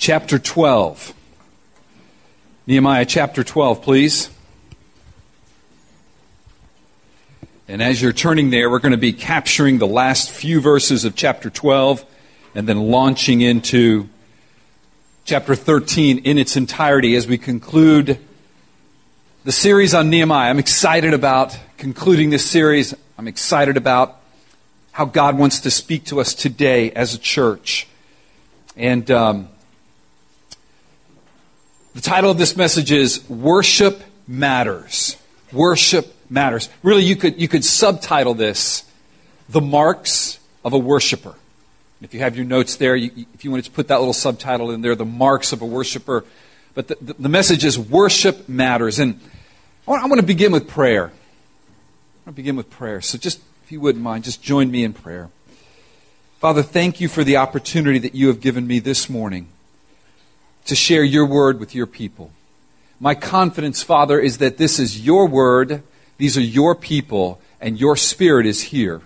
[0.00, 1.12] chapter 12.
[2.66, 4.30] Nehemiah chapter 12, please.
[7.68, 11.16] And as you're turning there, we're going to be capturing the last few verses of
[11.16, 12.02] chapter 12
[12.54, 14.08] and then launching into
[15.26, 18.18] chapter 13 in its entirety as we conclude
[19.44, 20.48] the series on Nehemiah.
[20.48, 22.94] I'm excited about concluding this series.
[23.18, 24.18] I'm excited about
[24.92, 27.86] how God wants to speak to us today as a church.
[28.78, 29.50] And um,
[32.00, 35.18] the title of this message is Worship Matters.
[35.52, 36.70] Worship Matters.
[36.82, 38.90] Really, you could, you could subtitle this
[39.50, 41.34] The Marks of a Worshiper.
[42.00, 44.70] If you have your notes there, you, if you wanted to put that little subtitle
[44.70, 46.24] in there, The Marks of a Worshiper.
[46.72, 48.98] But the, the, the message is Worship Matters.
[48.98, 49.20] And
[49.86, 51.08] I want, I want to begin with prayer.
[51.08, 53.02] I want to begin with prayer.
[53.02, 55.28] So just, if you wouldn't mind, just join me in prayer.
[56.38, 59.48] Father, thank you for the opportunity that you have given me this morning
[60.70, 62.30] to share your word with your people.
[63.00, 65.82] My confidence, Father, is that this is your word,
[66.16, 69.02] these are your people, and your spirit is here.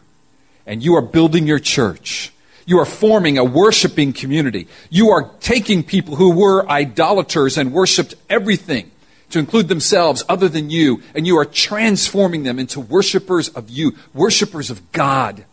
[0.67, 2.35] And you are building your church.
[2.67, 4.69] You are forming a worshiping community.
[4.91, 8.91] You are taking people who were idolaters and worshiped everything
[9.31, 13.97] to include themselves other than you, and you are transforming them into worshipers of you,
[14.13, 15.47] worshipers of God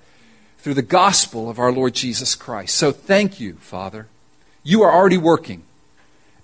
[0.57, 2.75] through the gospel of our Lord Jesus Christ.
[2.75, 4.07] So thank you, Father.
[4.61, 5.63] You are already working.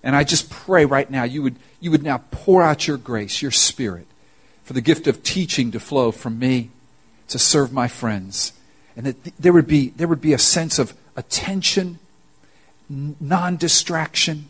[0.07, 3.41] And I just pray right now you would, you would now pour out your grace,
[3.41, 4.07] your spirit,
[4.63, 6.69] for the gift of teaching to flow from me
[7.27, 8.53] to serve my friends
[8.95, 11.99] and that th- there would be there would be a sense of attention,
[12.89, 14.49] n- non-distraction,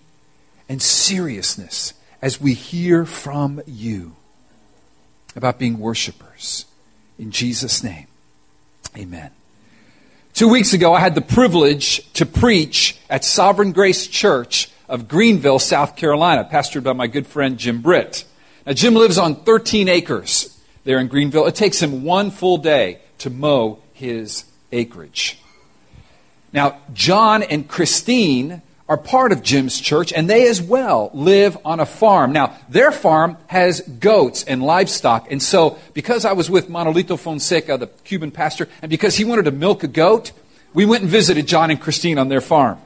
[0.70, 4.16] and seriousness as we hear from you
[5.36, 6.66] about being worshipers.
[7.18, 8.06] In Jesus' name,
[8.96, 9.32] Amen.
[10.36, 15.60] Two weeks ago, I had the privilege to preach at Sovereign Grace Church of Greenville,
[15.60, 18.26] South Carolina, pastored by my good friend Jim Britt.
[18.66, 21.46] Now, Jim lives on 13 acres there in Greenville.
[21.46, 25.40] It takes him one full day to mow his acreage.
[26.54, 31.82] Now, John and Christine are part of Jim's church, and they as well live on
[31.82, 32.32] a farm.
[32.32, 37.78] Now, their farm has goats and livestock, and so because I was with Manolito Fonseca,
[37.78, 40.32] the Cuban pastor, and because he wanted to milk a goat,
[40.74, 42.80] we went and visited John and Christine on their farm.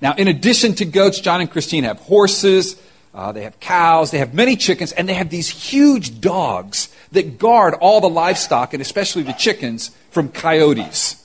[0.00, 2.80] Now, in addition to goats, John and Christine have horses,
[3.14, 7.38] uh, they have cows, they have many chickens, and they have these huge dogs that
[7.38, 11.24] guard all the livestock and especially the chickens from coyotes.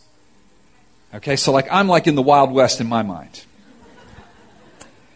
[1.13, 3.43] Okay, so like I'm like in the Wild West in my mind.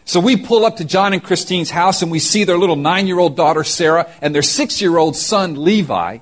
[0.04, 3.06] So we pull up to John and Christine's house and we see their little nine
[3.06, 6.18] year old daughter Sarah and their six year old son Levi.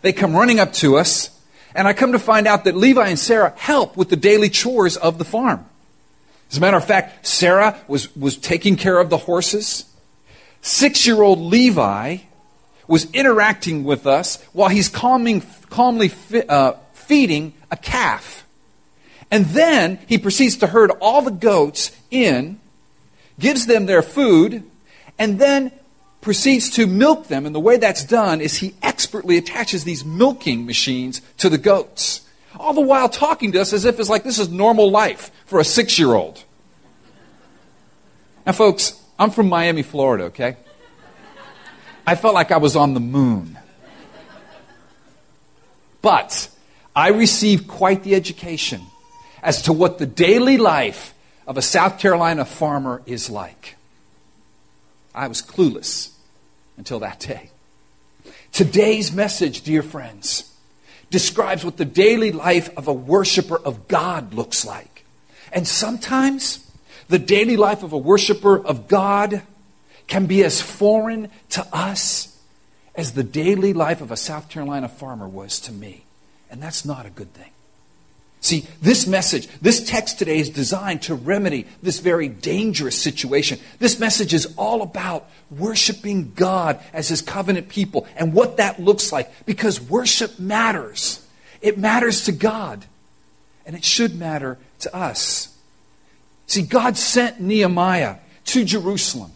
[0.00, 1.30] They come running up to us,
[1.74, 4.96] and I come to find out that Levi and Sarah help with the daily chores
[4.96, 5.66] of the farm.
[6.50, 9.84] As a matter of fact, Sarah was, was taking care of the horses.
[10.62, 12.18] Six year old Levi
[12.86, 16.10] was interacting with us while he's calming, calmly
[16.48, 18.46] uh, feeding a calf.
[19.30, 22.58] And then he proceeds to herd all the goats in,
[23.38, 24.62] gives them their food,
[25.18, 25.70] and then
[26.22, 27.44] proceeds to milk them.
[27.44, 32.22] And the way that's done is he expertly attaches these milking machines to the goats.
[32.56, 35.60] All the while talking to us as if it's like this is normal life for
[35.60, 36.42] a six year old.
[38.46, 40.56] Now, folks, I'm from Miami, Florida, okay?
[42.06, 43.58] I felt like I was on the moon.
[46.00, 46.48] But
[46.96, 48.82] I received quite the education
[49.42, 51.14] as to what the daily life
[51.46, 53.76] of a South Carolina farmer is like.
[55.14, 56.10] I was clueless
[56.76, 57.50] until that day.
[58.52, 60.47] Today's message, dear friends,
[61.10, 65.04] describes what the daily life of a worshiper of God looks like.
[65.52, 66.70] And sometimes
[67.08, 69.42] the daily life of a worshiper of God
[70.06, 72.36] can be as foreign to us
[72.94, 76.04] as the daily life of a South Carolina farmer was to me.
[76.50, 77.50] And that's not a good thing.
[78.40, 83.58] See, this message, this text today is designed to remedy this very dangerous situation.
[83.80, 89.12] This message is all about worshiping God as His covenant people and what that looks
[89.12, 91.26] like because worship matters.
[91.60, 92.84] It matters to God,
[93.66, 95.56] and it should matter to us.
[96.46, 99.32] See, God sent Nehemiah to Jerusalem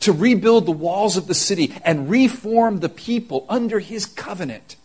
[0.00, 4.76] to rebuild the walls of the city and reform the people under his covenant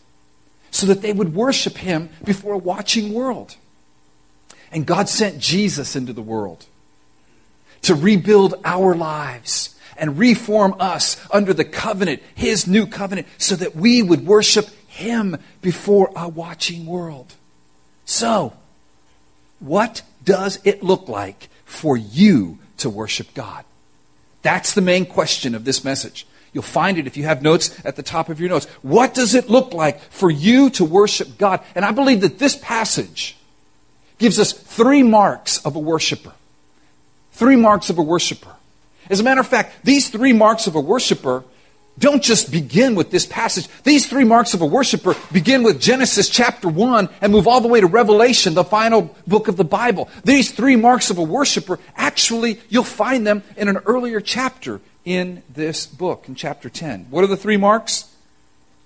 [0.74, 3.56] so that they would worship him before a watching world.
[4.72, 6.66] And God sent Jesus into the world
[7.84, 13.76] to rebuild our lives and reform us under the covenant, his new covenant, so that
[13.76, 17.36] we would worship him before a watching world.
[18.06, 18.54] So,
[19.60, 23.64] what does it look like for you to worship God?
[24.42, 26.26] That's the main question of this message.
[26.54, 28.66] You'll find it if you have notes at the top of your notes.
[28.82, 31.62] What does it look like for you to worship God?
[31.74, 33.36] And I believe that this passage
[34.20, 36.34] gives us three marks of a worshiper.
[37.32, 38.56] Three marks of a worshiper.
[39.10, 41.44] As a matter of fact, these three marks of a worshiper
[42.00, 43.68] don't just begin with this passage.
[43.84, 47.68] These three marks of a worshiper begin with Genesis chapter 1 and move all the
[47.68, 50.10] way to Revelation, the final book of the Bible.
[50.24, 55.44] These three marks of a worshiper, actually, you'll find them in an earlier chapter in
[55.54, 57.08] this book, in chapter 10.
[57.10, 58.10] What are the three marks?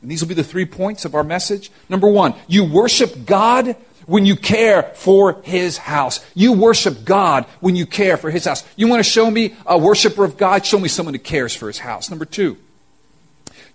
[0.01, 1.71] And these will be the three points of our message.
[1.89, 3.75] Number one, you worship God
[4.05, 6.25] when you care for his house.
[6.33, 8.63] You worship God when you care for his house.
[8.75, 10.65] You want to show me a worshiper of God?
[10.65, 12.09] Show me someone who cares for his house.
[12.09, 12.57] Number two,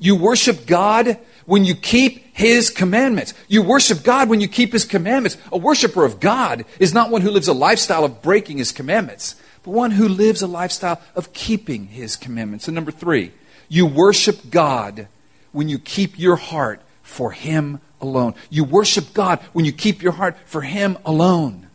[0.02, 3.34] you worship God when you keep his commandments.
[3.48, 5.36] You worship God when you keep his commandments.
[5.50, 9.36] A worshiper of God is not one who lives a lifestyle of breaking his commandments,
[9.62, 12.68] but one who lives a lifestyle of keeping his commandments.
[12.68, 13.32] And number three,
[13.68, 15.08] you worship God
[15.52, 18.34] when you keep your heart for him alone.
[18.50, 21.68] You worship God when you keep your heart for Him alone.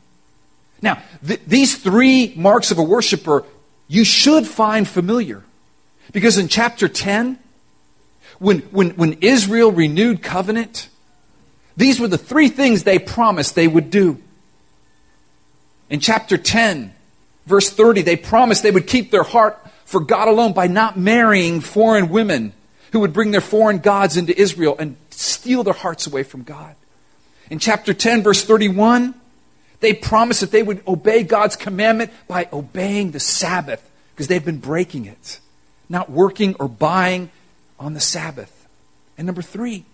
[0.82, 3.44] Now, th- these three marks of a worshiper
[3.88, 5.44] you should find familiar.
[6.12, 7.40] Because in chapter 10,
[8.40, 10.90] when, when, when Israel renewed covenant,
[11.76, 14.22] these were the three things they promised they would do.
[15.90, 16.94] In chapter 10,
[17.46, 21.62] verse 30, they promised they would keep their heart for God alone by not marrying
[21.62, 22.54] foreign women
[22.92, 26.76] who would bring their foreign gods into Israel and steal their hearts away from God.
[27.50, 29.14] In chapter 10, verse 31,
[29.80, 34.60] they promised that they would obey God's commandment by obeying the Sabbath because they'd been
[34.60, 35.40] breaking it,
[35.88, 37.30] not working or buying
[37.80, 38.68] on the Sabbath.
[39.18, 39.86] And number three,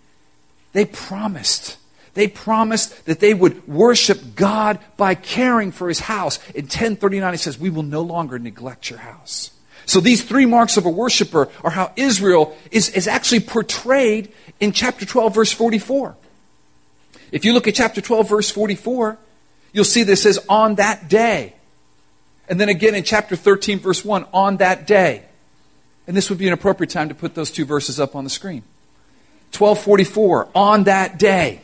[0.73, 1.77] they promised.
[2.13, 6.37] They promised that they would worship God by caring for his house.
[6.49, 9.51] In 1039, it says, We will no longer neglect your house.
[9.85, 14.71] So these three marks of a worshiper are how Israel is, is actually portrayed in
[14.71, 16.15] chapter 12, verse 44.
[17.31, 19.17] If you look at chapter 12, verse 44,
[19.73, 21.53] you'll see this says, on that day.
[22.47, 25.23] And then again in chapter 13, verse 1, on that day.
[26.07, 28.29] And this would be an appropriate time to put those two verses up on the
[28.29, 28.63] screen.
[29.57, 31.61] 1244, on that day.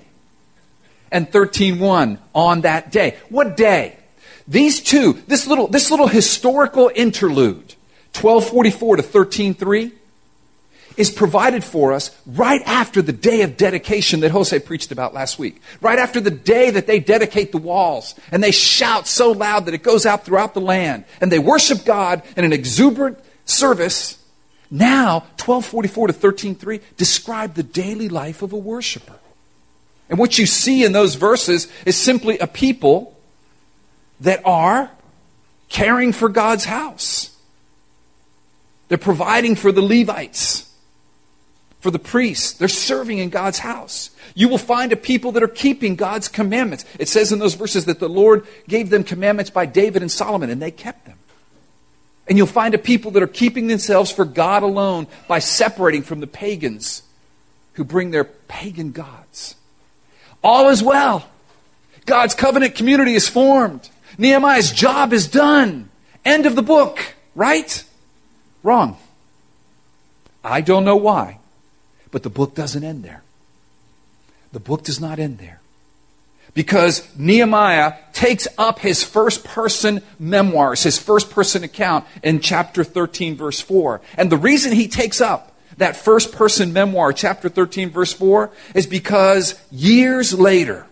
[1.12, 3.18] And 13.1, on that day.
[3.30, 3.98] What day?
[4.48, 7.76] These two, this little, this little historical interlude,
[8.14, 9.92] 1244 to 13.3,
[11.00, 15.40] is provided for us right after the day of dedication that Jose preached about last
[15.40, 15.62] week.
[15.80, 19.74] Right after the day that they dedicate the walls and they shout so loud that
[19.74, 24.19] it goes out throughout the land and they worship God in an exuberant service.
[24.72, 29.16] Now, 1244 to 13.3 describe the daily life of a worshiper.
[30.10, 33.16] And what you see in those verses is simply a people
[34.22, 34.92] that are
[35.70, 37.36] caring for God's house.
[38.88, 40.70] They're providing for the Levites
[41.80, 42.54] for the priests.
[42.54, 44.12] They're serving in God's house.
[44.36, 46.86] You will find a people that are keeping God's commandments.
[47.00, 50.50] It says in those verses that the Lord gave them commandments by David and Solomon,
[50.50, 51.19] and they kept them.
[52.30, 56.20] And you'll find a people that are keeping themselves for God alone by separating from
[56.20, 57.02] the pagans
[57.74, 59.56] who bring their pagan gods.
[60.44, 61.28] All is well.
[62.06, 63.90] God's covenant community is formed.
[64.18, 65.90] Nehemiah's job is done.
[66.24, 67.84] End of the book, right?
[68.64, 68.98] Wrong.
[70.44, 71.40] I don't know why.
[72.12, 73.24] But the book doesn't end there.
[74.52, 75.59] The book does not end there.
[76.54, 83.36] Because Nehemiah takes up his first person memoirs, his first person account in chapter 13,
[83.36, 84.02] verse 4.
[84.18, 88.86] And the reason he takes up that first person memoir, chapter 13, verse 4, is
[88.86, 90.86] because years later,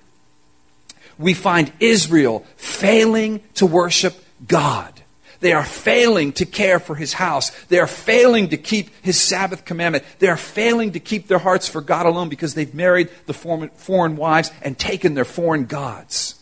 [1.18, 4.94] we find Israel failing to worship God.
[5.40, 7.52] They are failing to care for his house.
[7.66, 10.04] They are failing to keep his Sabbath commandment.
[10.20, 14.16] They are failing to keep their hearts for God alone because they've married the foreign
[14.16, 16.36] wives and taken their foreign gods.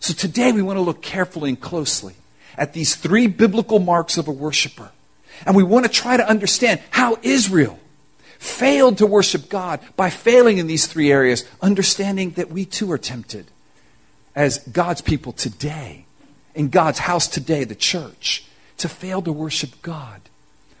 [0.00, 2.14] So today we want to look carefully and closely
[2.56, 4.90] at these three biblical marks of a worshiper.
[5.46, 7.78] And we want to try to understand how Israel
[8.38, 12.98] failed to worship God by failing in these three areas, understanding that we too are
[12.98, 13.46] tempted
[14.36, 16.04] as God's people today
[16.54, 18.44] in God's house today, the church,
[18.78, 20.20] to fail to worship God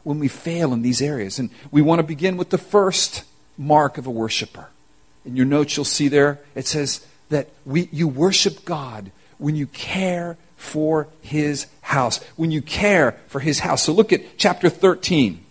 [0.02, 1.38] when we fail in these areas.
[1.38, 3.24] And we want to begin with the first
[3.56, 4.68] mark of a worshiper.
[5.24, 9.66] In your notes, you'll see there, it says that we, you worship God when you
[9.66, 12.22] care for his house.
[12.36, 13.82] When you care for his house.
[13.82, 15.44] So look at chapter 13,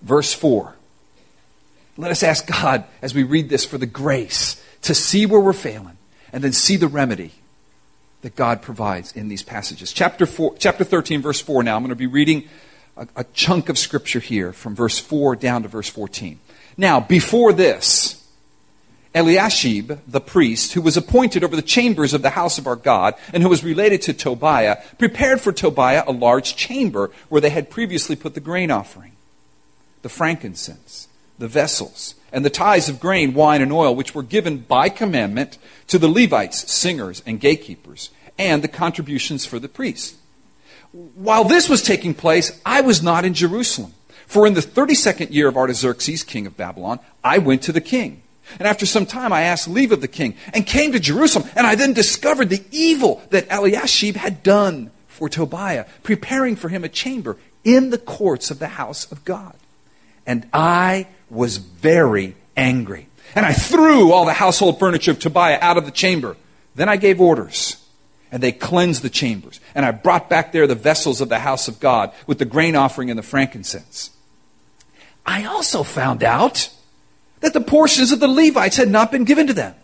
[0.00, 0.74] verse 4.
[1.98, 5.52] Let us ask God as we read this for the grace to see where we're
[5.52, 5.98] failing
[6.32, 7.32] and then see the remedy
[8.22, 9.92] that God provides in these passages.
[9.92, 11.76] Chapter, four, chapter 13, verse 4 now.
[11.76, 12.48] I'm going to be reading
[12.96, 16.38] a, a chunk of scripture here from verse 4 down to verse 14.
[16.76, 18.26] Now, before this,
[19.14, 23.14] Eliashib, the priest, who was appointed over the chambers of the house of our God,
[23.32, 27.70] and who was related to Tobiah, prepared for Tobiah a large chamber where they had
[27.70, 29.12] previously put the grain offering,
[30.00, 34.58] the frankincense, the vessels, and the tithes of grain, wine, and oil, which were given
[34.58, 35.58] by commandment
[35.88, 40.16] to the Levites, singers, and gatekeepers, and the contributions for the priests.
[40.92, 43.94] While this was taking place, I was not in Jerusalem.
[44.26, 48.22] For in the 32nd year of Artaxerxes, king of Babylon, I went to the king
[48.58, 51.48] and after some time, I asked leave of the king and came to Jerusalem.
[51.56, 56.84] And I then discovered the evil that Eliashib had done for Tobiah, preparing for him
[56.84, 59.54] a chamber in the courts of the house of God.
[60.26, 63.08] And I was very angry.
[63.34, 66.36] And I threw all the household furniture of Tobiah out of the chamber.
[66.74, 67.76] Then I gave orders,
[68.30, 69.60] and they cleansed the chambers.
[69.74, 72.76] And I brought back there the vessels of the house of God with the grain
[72.76, 74.10] offering and the frankincense.
[75.24, 76.70] I also found out
[77.40, 79.74] that the portions of the Levites had not been given to them.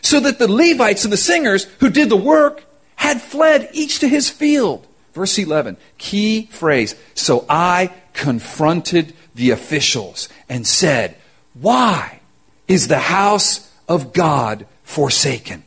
[0.00, 2.64] So that the Levites and the singers who did the work
[2.96, 4.86] had fled each to his field.
[5.12, 6.94] Verse 11, key phrase.
[7.14, 11.16] So I confronted the officials and said,
[11.54, 12.20] Why
[12.66, 15.62] is the house of God forsaken?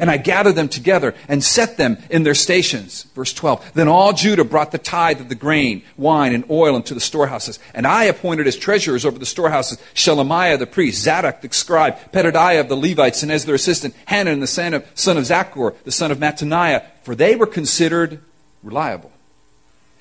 [0.00, 3.04] And I gathered them together and set them in their stations.
[3.14, 3.72] Verse 12.
[3.74, 7.58] Then all Judah brought the tithe of the grain, wine, and oil into the storehouses.
[7.74, 12.60] And I appointed as treasurers over the storehouses Shelemiah the priest, Zadok the scribe, Pedadiah
[12.60, 15.90] of the Levites, and as their assistant, Hanan the son of, son of Zaccur, the
[15.90, 18.20] son of Mattaniah, for they were considered
[18.62, 19.10] reliable.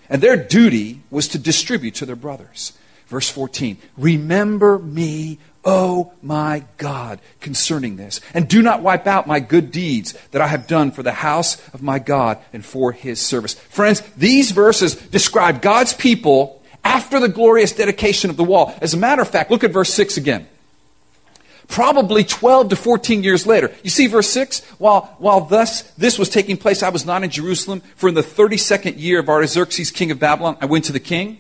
[0.10, 2.74] And their duty was to distribute to their brothers.
[3.08, 3.78] Verse 14.
[3.98, 8.22] Remember me, O my God, concerning this.
[8.34, 11.58] And do not wipe out my good deeds that I have done for the house
[11.70, 13.54] of my God and for his service.
[13.54, 18.74] Friends, these verses describe God's people after the glorious dedication of the wall.
[18.82, 20.48] As a matter of fact, look at verse 6 again.
[21.68, 23.74] Probably 12 to 14 years later.
[23.84, 24.64] You see verse 6?
[24.78, 28.22] While, while thus this was taking place, I was not in Jerusalem, for in the
[28.22, 31.40] 32nd year of Artaxerxes, king of Babylon, I went to the king.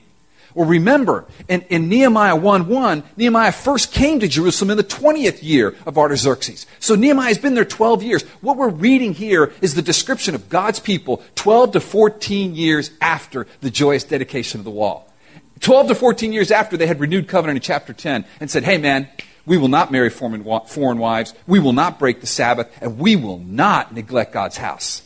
[0.53, 5.43] Well, remember, in, in Nehemiah 1 1, Nehemiah first came to Jerusalem in the 20th
[5.43, 6.65] year of Artaxerxes.
[6.79, 8.23] So Nehemiah has been there 12 years.
[8.41, 13.47] What we're reading here is the description of God's people 12 to 14 years after
[13.61, 15.11] the joyous dedication of the wall.
[15.59, 18.77] 12 to 14 years after they had renewed covenant in chapter 10 and said, hey
[18.77, 19.07] man,
[19.45, 23.39] we will not marry foreign wives, we will not break the Sabbath, and we will
[23.39, 25.01] not neglect God's house.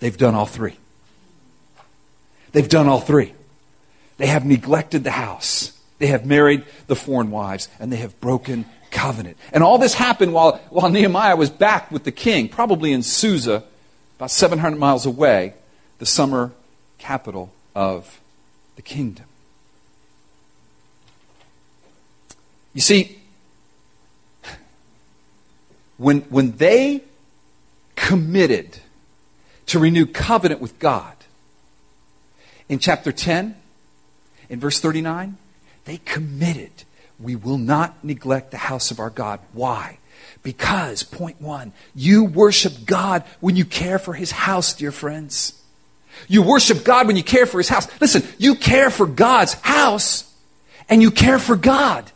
[0.00, 0.76] They've done all three.
[2.52, 3.32] They've done all three.
[4.20, 5.72] They have neglected the house.
[5.98, 9.38] They have married the foreign wives, and they have broken covenant.
[9.50, 13.64] And all this happened while, while Nehemiah was back with the king, probably in Susa,
[14.18, 15.54] about 700 miles away,
[16.00, 16.52] the summer
[16.98, 18.20] capital of
[18.76, 19.24] the kingdom.
[22.74, 23.22] You see,
[25.96, 27.04] when, when they
[27.96, 28.80] committed
[29.64, 31.16] to renew covenant with God,
[32.68, 33.56] in chapter 10,
[34.50, 35.38] in verse 39,
[35.86, 36.70] they committed,
[37.18, 39.40] we will not neglect the house of our God.
[39.52, 39.98] Why?
[40.42, 45.54] Because, point one, you worship God when you care for his house, dear friends.
[46.28, 47.88] You worship God when you care for his house.
[48.00, 50.30] Listen, you care for God's house
[50.88, 52.10] and you care for God.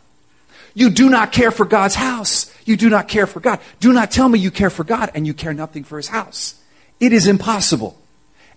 [0.74, 2.52] You do not care for God's house.
[2.64, 3.60] You do not care for God.
[3.78, 6.60] Do not tell me you care for God and you care nothing for his house.
[6.98, 7.96] It is impossible.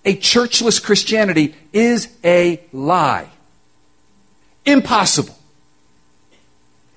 [0.04, 3.30] A churchless Christianity is a lie.
[4.68, 5.34] Impossible.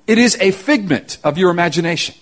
[0.09, 2.17] It is a figment of your imagination.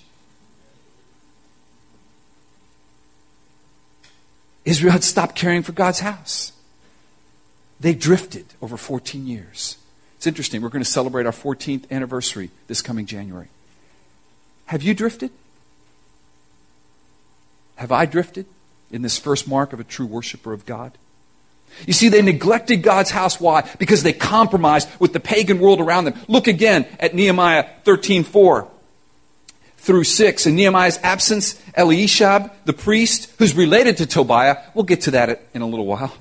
[4.66, 6.52] Israel had stopped caring for God's house.
[7.80, 9.78] They drifted over 14 years.
[10.16, 10.60] It's interesting.
[10.60, 13.48] We're going to celebrate our 14th anniversary this coming January.
[14.66, 15.30] Have you drifted?
[17.76, 18.44] Have I drifted
[18.90, 20.98] in this first mark of a true worshiper of God?
[21.86, 23.40] You see, they neglected God's house.
[23.40, 23.68] Why?
[23.78, 26.14] Because they compromised with the pagan world around them.
[26.28, 28.68] Look again at Nehemiah 13 4
[29.78, 30.46] through 6.
[30.46, 35.62] In Nehemiah's absence, Eliashib, the priest, who's related to Tobiah, we'll get to that in
[35.62, 36.12] a little while.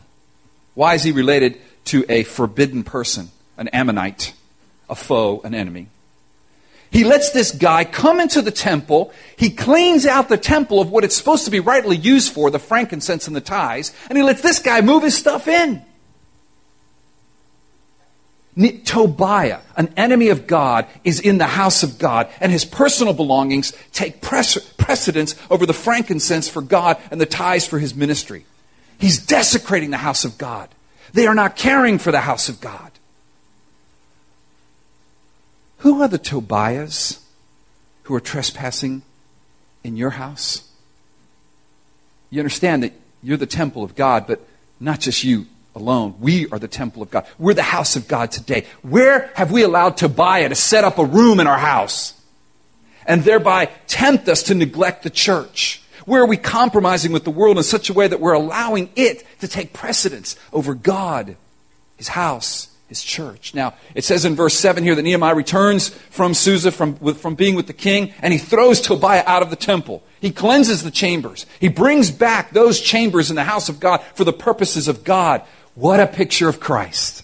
[0.73, 4.33] Why is he related to a forbidden person, an Ammonite,
[4.89, 5.87] a foe, an enemy?
[6.89, 9.11] He lets this guy come into the temple.
[9.35, 12.59] He cleans out the temple of what it's supposed to be rightly used for, the
[12.59, 15.83] frankincense and the tithes, and he lets this guy move his stuff in.
[18.85, 23.71] Tobiah, an enemy of God, is in the house of God, and his personal belongings
[23.91, 28.45] take precedence over the frankincense for God and the tithes for his ministry.
[28.97, 30.69] He's desecrating the house of God.
[31.13, 32.91] They are not caring for the house of God.
[35.79, 37.19] Who are the Tobiahs
[38.03, 39.03] who are trespassing
[39.83, 40.69] in your house?
[42.29, 44.41] You understand that you're the temple of God, but
[44.79, 46.15] not just you alone.
[46.19, 47.25] We are the temple of God.
[47.37, 48.65] We're the house of God today.
[48.81, 52.19] Where have we allowed Tobiah to set up a room in our house
[53.05, 55.81] and thereby tempt us to neglect the church?
[56.05, 59.25] Where are we compromising with the world in such a way that we're allowing it
[59.41, 61.35] to take precedence over God,
[61.97, 63.53] His house, His church?
[63.53, 67.55] Now, it says in verse 7 here that Nehemiah returns from Susa, from, from being
[67.55, 70.03] with the king, and he throws Tobiah out of the temple.
[70.21, 71.45] He cleanses the chambers.
[71.59, 75.41] He brings back those chambers in the house of God for the purposes of God.
[75.75, 77.23] What a picture of Christ.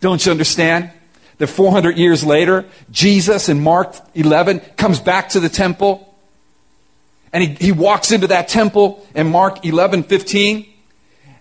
[0.00, 0.90] Don't you understand?
[1.38, 6.14] That 400 years later, Jesus in Mark 11 comes back to the temple
[7.34, 10.72] and he, he walks into that temple in Mark 11, 15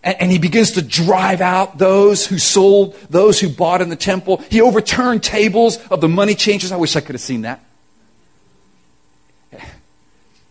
[0.04, 4.44] and, he begins to drive out those who sold, those who bought in the temple.
[4.50, 6.74] He overturned tables of the money changers.
[6.74, 7.64] I wish I could have seen that.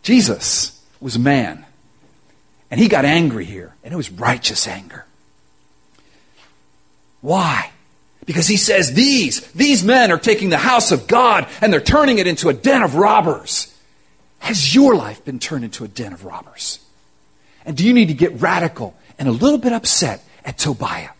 [0.02, 1.64] Jesus was a man
[2.71, 5.04] and he got angry here and it was righteous anger.
[7.21, 7.71] Why?
[8.25, 12.18] Because he says these, these men are taking the house of God and they're turning
[12.18, 13.68] it into a den of robbers.
[14.38, 16.80] Has your life been turned into a den of robbers?
[17.64, 21.11] And do you need to get radical and a little bit upset at Tobiah?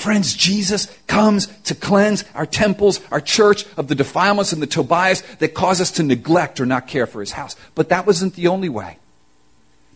[0.00, 5.22] Friends, Jesus comes to cleanse our temples, our church of the defilements and the Tobiahs
[5.40, 7.54] that cause us to neglect or not care for his house.
[7.74, 8.96] But that wasn't the only way.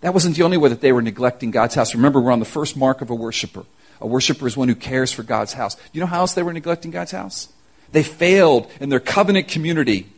[0.02, 1.94] That wasn't the only way that they were neglecting God's house.
[1.94, 3.64] Remember, we're on the first mark of a worshiper.
[4.02, 5.78] A worshiper is one who cares for God's house.
[5.94, 7.48] You know how else they were neglecting God's house?
[7.90, 10.08] They failed in their covenant community,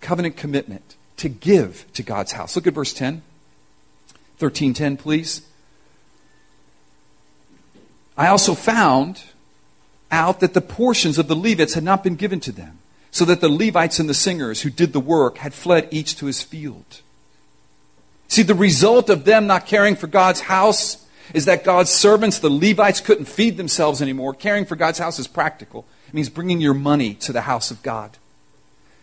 [0.00, 2.56] covenant commitment to give to God's house.
[2.56, 3.20] Look at verse 10.
[4.38, 5.42] 1310, please.
[8.16, 9.22] I also found
[10.10, 12.78] out that the portions of the Levites had not been given to them,
[13.10, 16.26] so that the Levites and the singers who did the work had fled each to
[16.26, 17.02] his field.
[18.28, 22.50] See, the result of them not caring for God's house is that God's servants, the
[22.50, 24.34] Levites, couldn't feed themselves anymore.
[24.34, 25.86] Caring for God's house is practical.
[26.08, 28.16] It means bringing your money to the house of God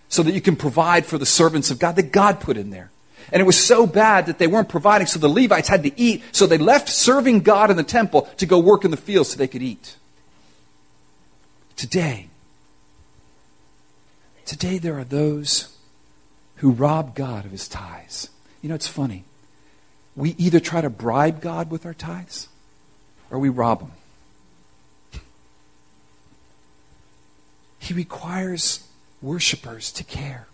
[0.10, 2.92] so that you can provide for the servants of God that God put in there.
[3.32, 6.24] And it was so bad that they weren't providing, so the Levites had to eat.
[6.32, 9.38] So they left serving God in the temple to go work in the fields so
[9.38, 9.96] they could eat.
[11.76, 12.28] Today,
[14.46, 15.76] today there are those
[16.58, 18.30] who rob God of his tithes.
[18.62, 19.26] You know, it's funny
[20.16, 22.48] we either try to bribe God with our tithes
[23.32, 25.22] or we rob him.
[27.80, 28.88] He requires
[29.22, 30.48] worshipers to care.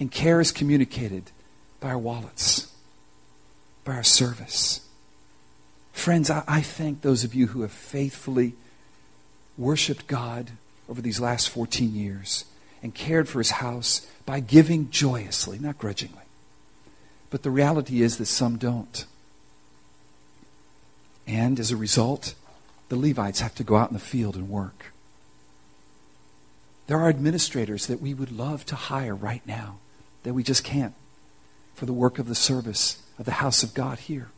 [0.00, 1.30] And care is communicated
[1.80, 2.72] by our wallets,
[3.84, 4.80] by our service.
[5.92, 8.54] Friends, I, I thank those of you who have faithfully
[9.56, 10.50] worshiped God
[10.88, 12.44] over these last 14 years
[12.82, 16.22] and cared for his house by giving joyously, not grudgingly.
[17.30, 19.04] But the reality is that some don't.
[21.26, 22.34] And as a result,
[22.88, 24.92] the Levites have to go out in the field and work.
[26.86, 29.76] There are administrators that we would love to hire right now
[30.22, 30.94] that we just can't
[31.78, 34.28] for the work of the service of the house of God here.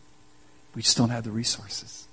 [0.75, 2.07] We just don't have the resources.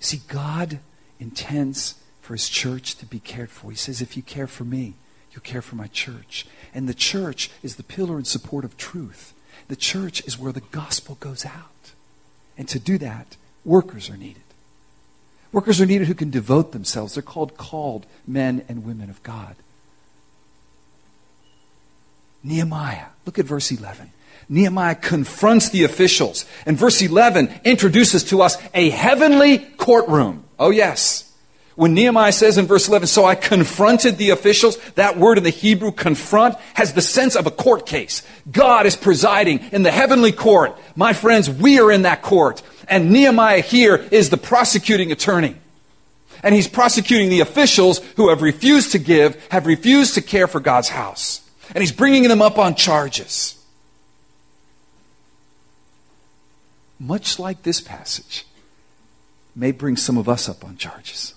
[0.00, 0.80] See, God
[1.20, 3.70] intends for his church to be cared for.
[3.70, 4.94] He says, if you care for me,
[5.30, 6.44] you'll care for my church.
[6.74, 9.32] And the church is the pillar and support of truth.
[9.68, 11.92] The church is where the gospel goes out.
[12.56, 14.42] And to do that, workers are needed.
[15.52, 17.14] Workers are needed who can devote themselves.
[17.14, 19.54] They're called called men and women of God.
[22.42, 24.10] Nehemiah, look at verse 11.
[24.48, 26.46] Nehemiah confronts the officials.
[26.64, 30.44] And verse 11 introduces to us a heavenly courtroom.
[30.58, 31.24] Oh, yes.
[31.74, 35.50] When Nehemiah says in verse 11, so I confronted the officials, that word in the
[35.50, 38.22] Hebrew, confront, has the sense of a court case.
[38.50, 40.76] God is presiding in the heavenly court.
[40.96, 42.62] My friends, we are in that court.
[42.88, 45.54] And Nehemiah here is the prosecuting attorney.
[46.42, 50.60] And he's prosecuting the officials who have refused to give, have refused to care for
[50.60, 51.47] God's house.
[51.74, 53.54] And he's bringing them up on charges.
[56.98, 58.44] Much like this passage,
[59.54, 61.34] may bring some of us up on charges.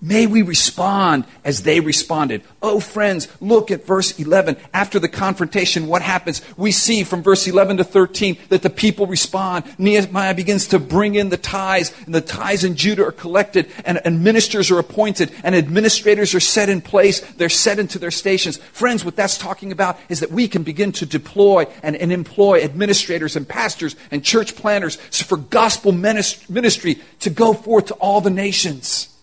[0.00, 2.42] May we respond as they responded.
[2.62, 4.56] Oh, friends, look at verse 11.
[4.72, 6.40] After the confrontation, what happens?
[6.56, 9.64] We see from verse 11 to 13 that the people respond.
[9.78, 14.00] Nehemiah begins to bring in the tithes, and the tithes in Judah are collected, and,
[14.04, 17.20] and ministers are appointed, and administrators are set in place.
[17.20, 18.58] They're set into their stations.
[18.58, 22.62] Friends, what that's talking about is that we can begin to deploy and, and employ
[22.62, 28.30] administrators and pastors and church planners for gospel ministry to go forth to all the
[28.30, 29.17] nations.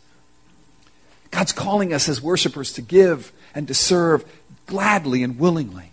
[1.35, 4.23] God's calling us as worshipers to give and to serve
[4.67, 5.91] gladly and willingly.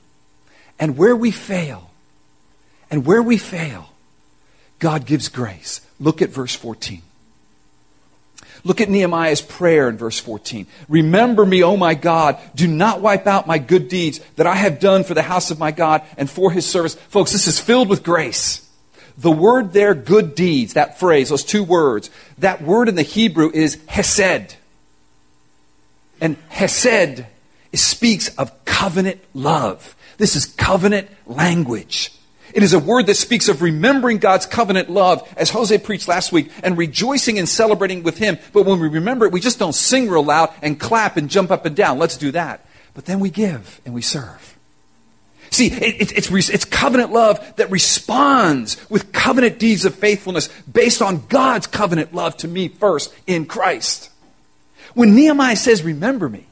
[0.78, 1.90] And where we fail,
[2.92, 3.90] and where we fail,
[4.78, 5.80] God gives grace.
[5.98, 7.02] Look at verse 14.
[8.62, 10.68] Look at Nehemiah's prayer in verse 14.
[10.88, 12.38] Remember me, O my God.
[12.54, 15.58] Do not wipe out my good deeds that I have done for the house of
[15.58, 16.94] my God and for his service.
[16.94, 18.68] Folks, this is filled with grace.
[19.18, 23.50] The word there, good deeds, that phrase, those two words, that word in the Hebrew
[23.52, 24.54] is hesed.
[26.22, 27.26] And Hesed
[27.74, 29.96] speaks of covenant love.
[30.18, 32.12] This is covenant language.
[32.54, 36.30] It is a word that speaks of remembering God's covenant love, as Jose preached last
[36.30, 38.38] week, and rejoicing and celebrating with Him.
[38.52, 41.50] But when we remember it, we just don't sing real loud and clap and jump
[41.50, 41.98] up and down.
[41.98, 42.64] Let's do that.
[42.94, 44.56] But then we give and we serve.
[45.50, 51.02] See, it, it, it's, it's covenant love that responds with covenant deeds of faithfulness based
[51.02, 54.10] on God's covenant love to me first in Christ.
[54.94, 56.46] When Nehemiah says, Remember me,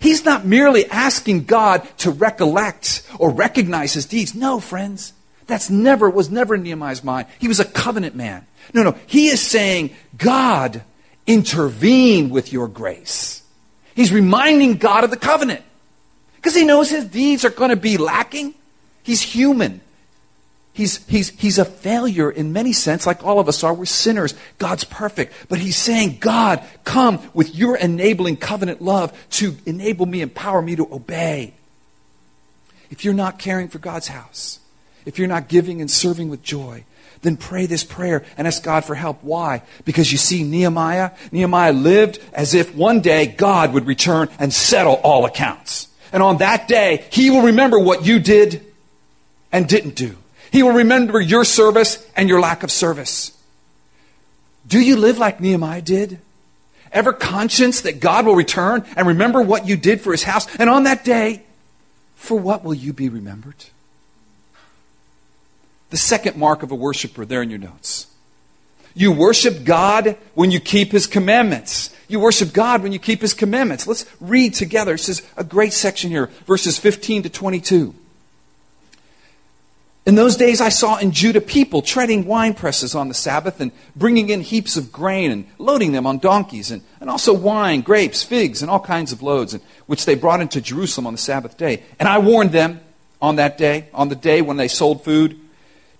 [0.00, 4.34] he's not merely asking God to recollect or recognize his deeds.
[4.34, 5.12] No, friends.
[5.46, 7.26] That's never, was never in Nehemiah's mind.
[7.38, 8.46] He was a covenant man.
[8.72, 8.96] No, no.
[9.06, 10.82] He is saying, God,
[11.26, 13.42] intervene with your grace.
[13.94, 15.62] He's reminding God of the covenant.
[16.36, 18.54] Because he knows his deeds are going to be lacking.
[19.02, 19.80] He's human.
[20.74, 23.74] He's, he's, he's a failure in many sense, like all of us are.
[23.74, 24.34] We're sinners.
[24.58, 25.34] God's perfect.
[25.48, 30.76] But he's saying, God, come with your enabling covenant love to enable me, empower me
[30.76, 31.52] to obey.
[32.90, 34.60] If you're not caring for God's house,
[35.04, 36.84] if you're not giving and serving with joy,
[37.20, 39.22] then pray this prayer and ask God for help.
[39.22, 39.62] Why?
[39.84, 44.94] Because you see, Nehemiah, Nehemiah lived as if one day God would return and settle
[45.04, 45.88] all accounts.
[46.12, 48.64] And on that day, he will remember what you did
[49.52, 50.16] and didn't do.
[50.52, 53.32] He will remember your service and your lack of service.
[54.66, 56.20] Do you live like Nehemiah did?
[56.92, 60.46] Ever conscious that God will return and remember what you did for his house?
[60.56, 61.42] And on that day,
[62.16, 63.64] for what will you be remembered?
[65.88, 68.08] The second mark of a worshiper, there in your notes.
[68.94, 71.96] You worship God when you keep his commandments.
[72.08, 73.86] You worship God when you keep his commandments.
[73.86, 74.92] Let's read together.
[74.92, 77.94] This is a great section here, verses 15 to 22.
[80.04, 83.70] In those days, I saw in Judah people treading wine presses on the Sabbath and
[83.94, 88.24] bringing in heaps of grain and loading them on donkeys, and, and also wine, grapes,
[88.24, 91.56] figs, and all kinds of loads, and, which they brought into Jerusalem on the Sabbath
[91.56, 91.84] day.
[92.00, 92.80] And I warned them
[93.20, 95.38] on that day, on the day when they sold food.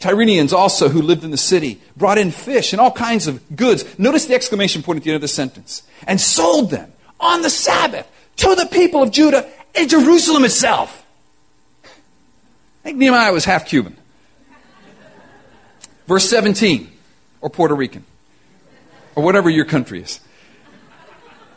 [0.01, 3.85] Tyrians also, who lived in the city, brought in fish and all kinds of goods.
[4.01, 5.85] Notice the exclamation point at the end of the sentence.
[6.09, 11.02] And sold them on the Sabbath to the people of Judah in Jerusalem itself.
[12.83, 13.97] I think Nehemiah was half Cuban.
[16.09, 16.91] Verse 17,
[17.41, 18.05] or Puerto Rican,
[19.15, 20.21] or whatever your country is.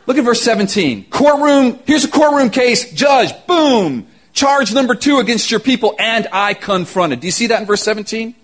[0.06, 1.06] Look at verse 17.
[1.10, 4.06] Courtroom, here's a courtroom case, judge, boom.
[4.32, 7.20] Charge number two against your people, and I confronted.
[7.20, 8.34] Do you see that in verse 17?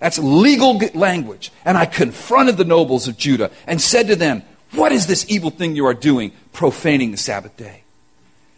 [0.00, 1.52] That's legal language.
[1.64, 4.42] And I confronted the nobles of Judah and said to them,
[4.72, 7.84] What is this evil thing you are doing, profaning the Sabbath day?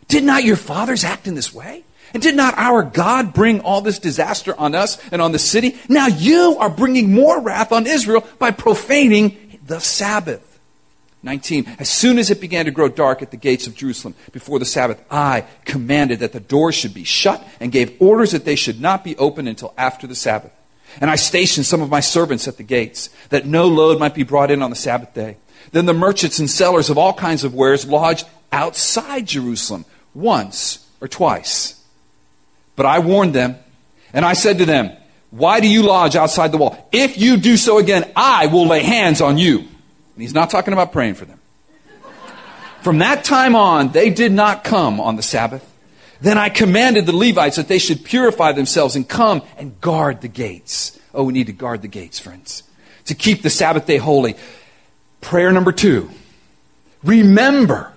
[0.08, 1.84] Did not your fathers act in this way?
[2.14, 5.78] And did not our God bring all this disaster on us and on the city?
[5.88, 10.48] Now you are bringing more wrath on Israel by profaning the Sabbath.
[11.24, 11.76] 19.
[11.78, 14.64] As soon as it began to grow dark at the gates of Jerusalem before the
[14.64, 18.80] Sabbath, I commanded that the doors should be shut and gave orders that they should
[18.80, 20.52] not be opened until after the Sabbath.
[21.00, 24.24] And I stationed some of my servants at the gates, that no load might be
[24.24, 25.36] brought in on the Sabbath day.
[25.70, 31.08] Then the merchants and sellers of all kinds of wares lodged outside Jerusalem once or
[31.08, 31.81] twice.
[32.82, 33.54] But I warned them,
[34.12, 34.90] and I said to them,
[35.30, 36.88] Why do you lodge outside the wall?
[36.90, 39.58] If you do so again, I will lay hands on you.
[39.60, 39.68] And
[40.16, 41.38] he's not talking about praying for them.
[42.80, 45.64] From that time on, they did not come on the Sabbath.
[46.20, 50.26] Then I commanded the Levites that they should purify themselves and come and guard the
[50.26, 50.98] gates.
[51.14, 52.64] Oh, we need to guard the gates, friends,
[53.04, 54.34] to keep the Sabbath day holy.
[55.20, 56.10] Prayer number two
[57.04, 57.91] remember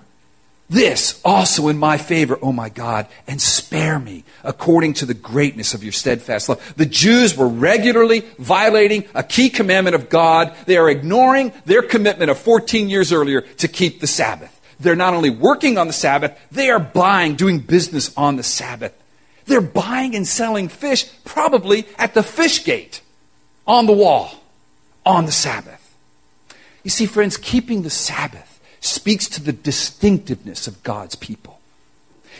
[0.68, 5.74] this also in my favor, O my God, and spare me according to the greatness
[5.74, 6.74] of your steadfast love.
[6.76, 10.56] The Jews were regularly violating a key commandment of God.
[10.66, 14.52] They are ignoring their commitment of 14 years earlier to keep the Sabbath.
[14.80, 18.92] They're not only working on the Sabbath, they are buying, doing business on the Sabbath.
[19.46, 23.00] They're buying and selling fish, probably at the fish gate,
[23.66, 24.32] on the wall,
[25.04, 25.82] on the Sabbath.
[26.82, 28.45] You see, friends, keeping the Sabbath
[28.86, 31.56] speaks to the distinctiveness of God's people.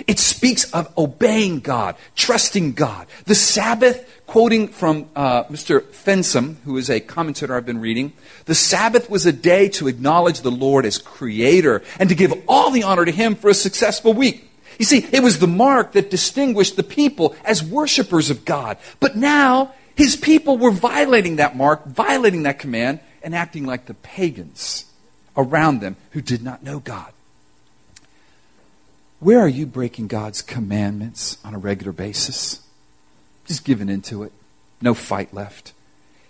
[0.07, 3.07] It speaks of obeying God, trusting God.
[3.25, 5.81] The Sabbath, quoting from uh, Mr.
[5.81, 8.13] Fensham, who is a commentator I've been reading,
[8.45, 12.71] the Sabbath was a day to acknowledge the Lord as creator and to give all
[12.71, 14.51] the honor to Him for a successful week.
[14.79, 18.77] You see, it was the mark that distinguished the people as worshipers of God.
[19.01, 23.95] But now, His people were violating that mark, violating that command, and acting like the
[23.95, 24.86] pagans
[25.37, 27.13] around them who did not know God.
[29.19, 32.61] Where are you breaking God's commandments on a regular basis?
[33.47, 34.33] Just giving into it,
[34.81, 35.73] no fight left,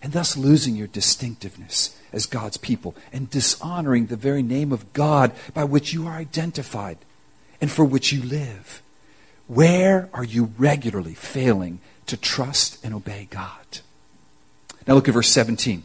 [0.03, 5.33] and thus losing your distinctiveness as God's people and dishonoring the very name of God
[5.53, 6.99] by which you are identified
[7.61, 8.83] and for which you live.
[9.49, 13.81] Where are you regularly failing to trust and obey God?
[14.87, 15.83] Now look at verse 17.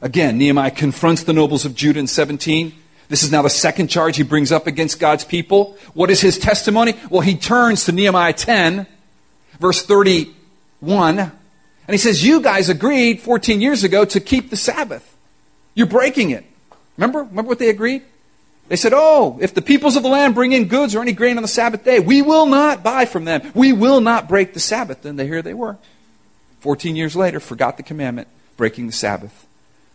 [0.00, 2.72] Again, Nehemiah confronts the nobles of Judah in 17.
[3.08, 5.76] This is now the second charge he brings up against God's people.
[5.94, 6.94] What is his testimony?
[7.10, 8.86] Well, he turns to Nehemiah 10,
[9.58, 11.32] verse 31, and
[11.88, 15.16] he says, You guys agreed 14 years ago to keep the Sabbath.
[15.74, 16.44] You're breaking it.
[16.96, 17.22] Remember?
[17.22, 18.02] Remember what they agreed?
[18.68, 21.38] They said, Oh, if the peoples of the land bring in goods or any grain
[21.38, 23.50] on the Sabbath day, we will not buy from them.
[23.54, 25.04] We will not break the Sabbath.
[25.06, 25.78] And they here they were.
[26.60, 29.46] 14 years later, forgot the commandment, breaking the Sabbath.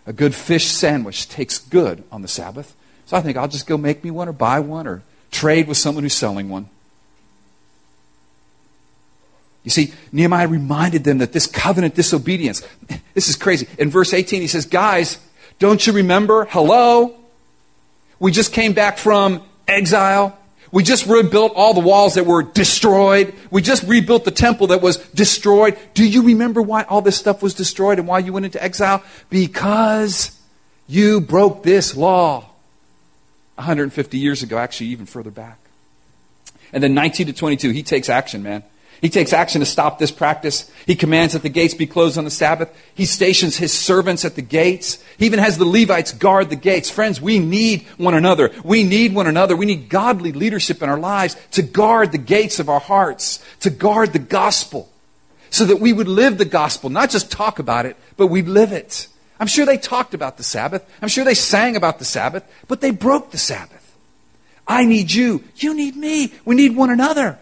[0.05, 2.75] A good fish sandwich takes good on the Sabbath.
[3.05, 5.77] So I think I'll just go make me one or buy one or trade with
[5.77, 6.69] someone who's selling one.
[9.63, 12.61] You see, Nehemiah reminded them that this covenant disobedience,
[13.13, 13.67] this is crazy.
[13.77, 15.19] In verse 18, he says, Guys,
[15.59, 16.45] don't you remember?
[16.45, 17.15] Hello?
[18.19, 20.37] We just came back from exile.
[20.73, 23.35] We just rebuilt all the walls that were destroyed.
[23.51, 25.77] We just rebuilt the temple that was destroyed.
[25.93, 29.03] Do you remember why all this stuff was destroyed and why you went into exile?
[29.29, 30.35] Because
[30.87, 32.49] you broke this law
[33.53, 35.59] 150 years ago, actually, even further back.
[36.73, 38.63] And then 19 to 22, he takes action, man.
[39.01, 40.71] He takes action to stop this practice.
[40.85, 42.69] He commands that the gates be closed on the Sabbath.
[42.95, 45.03] He stations his servants at the gates.
[45.17, 46.89] He even has the Levites guard the gates.
[46.89, 48.51] Friends, we need one another.
[48.63, 49.55] We need one another.
[49.55, 53.69] We need godly leadership in our lives to guard the gates of our hearts, to
[53.69, 54.89] guard the gospel,
[55.49, 58.71] so that we would live the gospel, not just talk about it, but we live
[58.71, 59.07] it.
[59.39, 60.89] I'm sure they talked about the Sabbath.
[61.01, 63.95] I'm sure they sang about the Sabbath, but they broke the Sabbath.
[64.67, 65.43] I need you.
[65.57, 66.33] You need me.
[66.45, 67.37] We need one another.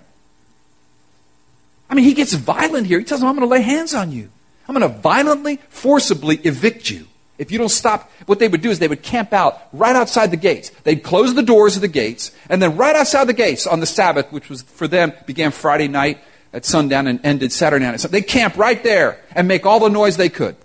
[1.92, 3.00] I mean, he gets violent here.
[3.00, 4.30] He tells them, I'm going to lay hands on you.
[4.68, 7.06] I'm going to violently, forcibly evict you.
[7.38, 10.32] If you don't stop, what they would do is they would camp out right outside
[10.32, 10.70] the gates.
[10.84, 13.86] They'd close the doors of the gates, and then right outside the gates on the
[13.86, 16.20] Sabbath, which was for them, began Friday night
[16.54, 18.00] at sundown and ended Saturday night.
[18.00, 20.56] They'd camp right there and make all the noise they could.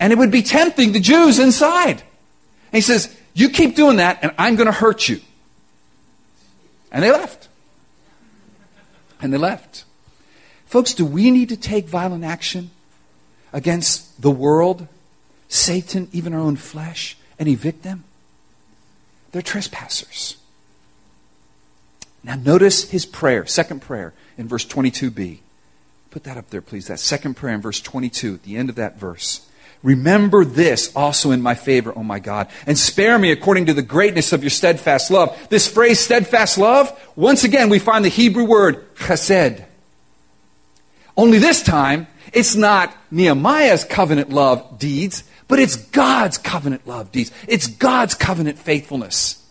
[0.00, 2.00] And it would be tempting the Jews inside.
[2.00, 5.20] And he says, You keep doing that, and I'm going to hurt you.
[6.90, 7.48] And they left.
[9.24, 9.84] And they left.
[10.66, 12.70] Folks, do we need to take violent action
[13.54, 14.86] against the world,
[15.48, 18.04] Satan, even our own flesh, and evict them?
[19.32, 20.36] They're trespassers.
[22.22, 25.38] Now, notice his prayer, second prayer in verse 22b.
[26.10, 26.88] Put that up there, please.
[26.88, 29.48] That second prayer in verse 22, at the end of that verse.
[29.84, 33.74] Remember this also in my favor, O oh my God, and spare me according to
[33.74, 35.38] the greatness of your steadfast love.
[35.50, 39.62] This phrase, steadfast love, once again we find the Hebrew word chesed.
[41.18, 47.30] Only this time, it's not Nehemiah's covenant love deeds, but it's God's covenant love deeds.
[47.46, 49.44] It's God's covenant faithfulness.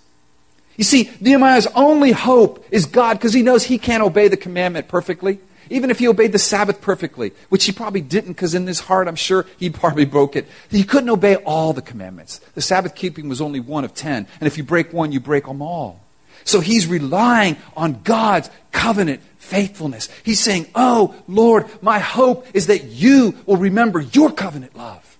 [0.77, 4.87] You see, Nehemiah's only hope is God because he knows he can't obey the commandment
[4.87, 5.39] perfectly.
[5.69, 9.07] Even if he obeyed the Sabbath perfectly, which he probably didn't because in his heart,
[9.07, 10.47] I'm sure he probably broke it.
[10.69, 12.39] He couldn't obey all the commandments.
[12.55, 14.27] The Sabbath keeping was only one of ten.
[14.39, 15.99] And if you break one, you break them all.
[16.45, 20.09] So he's relying on God's covenant faithfulness.
[20.23, 25.17] He's saying, Oh, Lord, my hope is that you will remember your covenant love.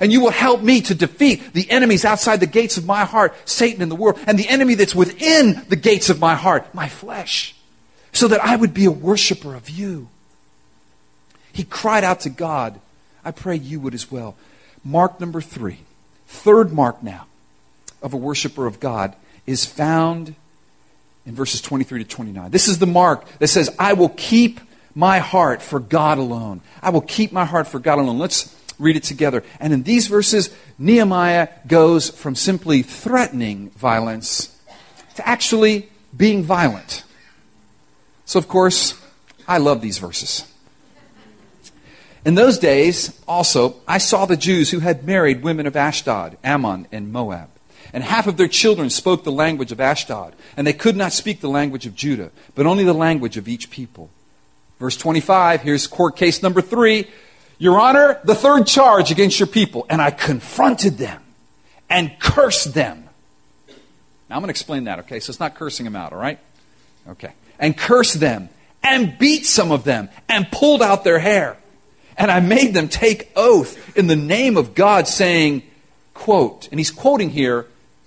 [0.00, 3.34] And you will help me to defeat the enemies outside the gates of my heart,
[3.44, 6.88] Satan and the world, and the enemy that's within the gates of my heart, my
[6.88, 7.54] flesh,
[8.12, 10.08] so that I would be a worshiper of you.
[11.52, 12.80] He cried out to God.
[13.24, 14.36] I pray you would as well.
[14.84, 15.80] Mark number three,
[16.26, 17.26] third mark now
[18.02, 19.14] of a worshiper of God
[19.46, 20.34] is found
[21.24, 22.50] in verses 23 to 29.
[22.50, 24.60] This is the mark that says, I will keep
[24.94, 26.60] my heart for God alone.
[26.82, 28.18] I will keep my heart for God alone.
[28.18, 29.44] Let's read it together.
[29.60, 34.58] And in these verses, Nehemiah goes from simply threatening violence
[35.14, 37.04] to actually being violent.
[38.32, 38.98] So, of course,
[39.46, 40.50] I love these verses.
[42.24, 46.86] In those days, also, I saw the Jews who had married women of Ashdod, Ammon,
[46.90, 47.50] and Moab.
[47.92, 51.42] And half of their children spoke the language of Ashdod, and they could not speak
[51.42, 54.08] the language of Judah, but only the language of each people.
[54.80, 57.08] Verse 25, here's court case number three.
[57.58, 59.84] Your Honor, the third charge against your people.
[59.90, 61.22] And I confronted them
[61.90, 63.10] and cursed them.
[64.30, 65.20] Now I'm going to explain that, okay?
[65.20, 66.38] So it's not cursing them out, all right?
[67.06, 67.32] Okay.
[67.62, 68.50] And cursed them
[68.82, 71.56] and beat some of them and pulled out their hair.
[72.18, 75.62] And I made them take oath in the name of God, saying,
[76.12, 77.66] quote, and he's quoting here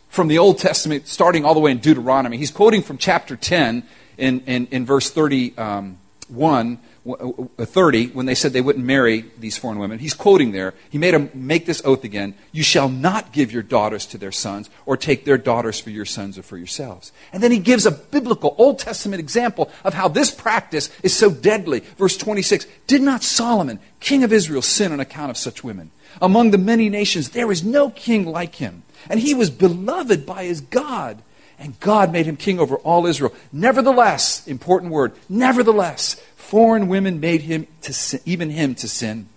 [0.10, 2.38] from the Old Testament, starting all the way in Deuteronomy.
[2.38, 3.84] He's quoting from chapter 10
[4.18, 9.26] in, in, in verse 31, uh, Uh, uh, 30, when they said they wouldn't marry
[9.38, 10.00] these foreign women.
[10.00, 10.74] He's quoting there.
[10.90, 14.32] He made them make this oath again You shall not give your daughters to their
[14.32, 17.12] sons, or take their daughters for your sons or for yourselves.
[17.32, 21.30] And then he gives a biblical Old Testament example of how this practice is so
[21.30, 21.82] deadly.
[21.98, 25.92] Verse 26 Did not Solomon, king of Israel, sin on account of such women?
[26.22, 30.46] Among the many nations, there is no king like him and he was beloved by
[30.46, 31.22] his God.
[31.58, 33.34] And God made him king over all Israel.
[33.54, 39.28] Nevertheless, important word, nevertheless, foreign women made him to sin, even him to sin.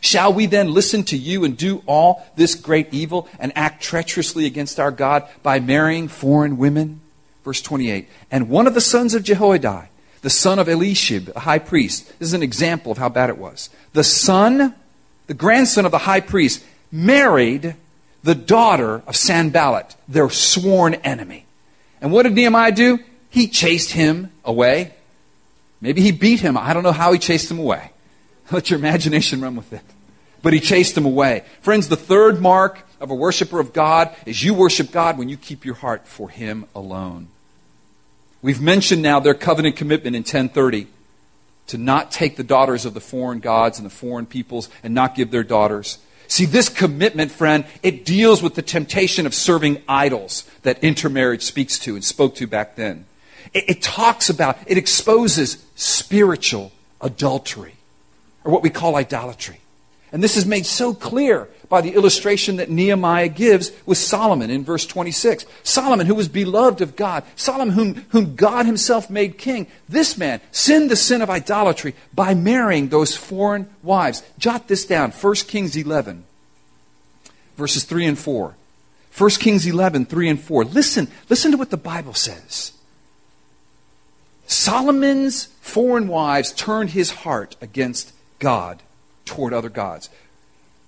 [0.00, 4.46] Shall we then listen to you and do all this great evil and act treacherously
[4.46, 7.00] against our God by marrying foreign women?
[7.44, 8.08] Verse 28.
[8.30, 9.88] And one of the sons of Jehoiada,
[10.22, 13.38] the son of Eliashib, a high priest, this is an example of how bad it
[13.38, 13.70] was.
[13.92, 14.74] The son,
[15.28, 17.76] the grandson of the high priest, married
[18.24, 21.46] the daughter of Sanballat, their sworn enemy.
[22.00, 22.98] And what did Nehemiah do?
[23.30, 24.94] He chased him away.
[25.82, 26.56] Maybe he beat him.
[26.56, 27.90] I don't know how he chased him away.
[28.50, 29.82] Let your imagination run with it.
[30.40, 31.44] But he chased him away.
[31.60, 35.36] Friends, the third mark of a worshiper of God is you worship God when you
[35.36, 37.28] keep your heart for him alone.
[38.40, 40.86] We've mentioned now their covenant commitment in 1030
[41.68, 45.14] to not take the daughters of the foreign gods and the foreign peoples and not
[45.14, 45.98] give their daughters.
[46.26, 51.78] See, this commitment, friend, it deals with the temptation of serving idols that intermarriage speaks
[51.80, 53.04] to and spoke to back then.
[53.52, 57.74] It, it talks about, it exposes spiritual adultery,
[58.44, 59.58] or what we call idolatry.
[60.12, 64.62] And this is made so clear by the illustration that Nehemiah gives with Solomon in
[64.62, 65.46] verse 26.
[65.62, 70.42] Solomon, who was beloved of God, Solomon, whom, whom God himself made king, this man
[70.50, 74.22] sinned the sin of idolatry by marrying those foreign wives.
[74.36, 76.24] Jot this down 1 Kings 11,
[77.56, 78.54] verses 3 and 4.
[79.16, 80.64] 1 Kings 11, 3 and 4.
[80.64, 82.72] Listen, listen to what the Bible says.
[84.52, 88.82] Solomon's foreign wives turned his heart against God
[89.24, 90.10] toward other gods.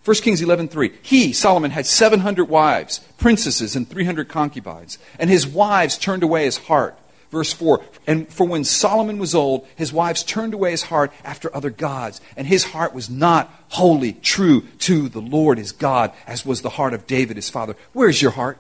[0.05, 5.97] 1 Kings 11:3 He Solomon had 700 wives, princesses and 300 concubines, and his wives
[5.97, 6.99] turned away his heart.
[7.31, 11.55] Verse 4 And for when Solomon was old, his wives turned away his heart after
[11.57, 16.45] other gods, and his heart was not wholly true to the Lord his God, as
[16.45, 17.77] was the heart of David his father.
[17.95, 18.59] Where's your heart?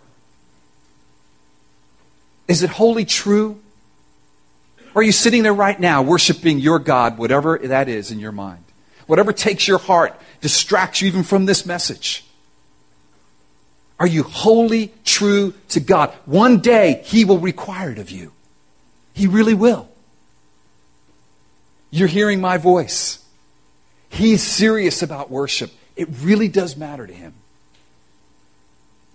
[2.48, 3.60] Is it wholly true?
[4.94, 8.32] Or are you sitting there right now worshiping your God, whatever that is in your
[8.32, 8.64] mind?
[9.06, 12.24] Whatever takes your heart distracts you even from this message.
[13.98, 16.10] Are you wholly true to God?
[16.26, 18.32] One day He will require it of you.
[19.12, 19.88] He really will.
[21.90, 23.24] You're hearing my voice.
[24.08, 25.72] He's serious about worship.
[25.96, 27.34] It really does matter to him.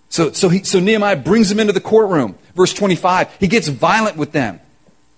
[0.10, 2.38] So, so, he, so Nehemiah brings them into the courtroom.
[2.56, 3.36] Verse 25.
[3.40, 4.60] He gets violent with them.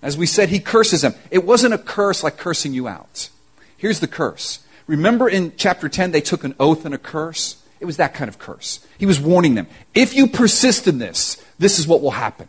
[0.02, 1.14] As we said, he curses them.
[1.30, 3.30] It wasn't a curse like cursing you out.
[3.76, 4.58] Here's the curse.
[4.86, 7.62] Remember in chapter 10, they took an oath and a curse?
[7.80, 8.84] It was that kind of curse.
[8.98, 9.66] He was warning them.
[9.94, 12.48] If you persist in this, this is what will happen.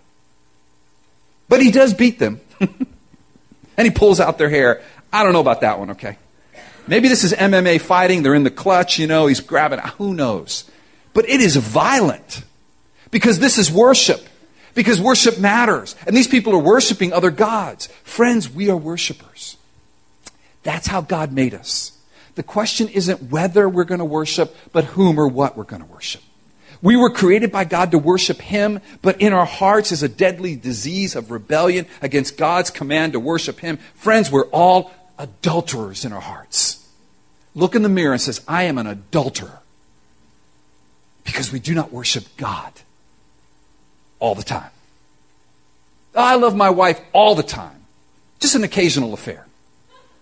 [1.47, 2.41] But he does beat them.
[2.59, 4.81] and he pulls out their hair.
[5.11, 6.17] I don't know about that one, okay?
[6.87, 8.23] Maybe this is MMA fighting.
[8.23, 9.79] They're in the clutch, you know, he's grabbing.
[9.97, 10.69] Who knows?
[11.13, 12.43] But it is violent
[13.11, 14.27] because this is worship.
[14.73, 15.95] Because worship matters.
[16.07, 17.87] And these people are worshiping other gods.
[18.03, 19.57] Friends, we are worshipers.
[20.63, 21.97] That's how God made us.
[22.35, 25.87] The question isn't whether we're going to worship, but whom or what we're going to
[25.87, 26.23] worship.
[26.81, 30.55] We were created by God to worship Him, but in our hearts is a deadly
[30.55, 33.77] disease of rebellion against God's command to worship Him.
[33.93, 36.85] Friends, we're all adulterers in our hearts.
[37.55, 39.59] Look in the mirror and says, I am an adulterer.
[41.23, 42.73] Because we do not worship God
[44.19, 44.71] all the time.
[46.15, 47.85] I love my wife all the time.
[48.39, 49.45] Just an occasional affair.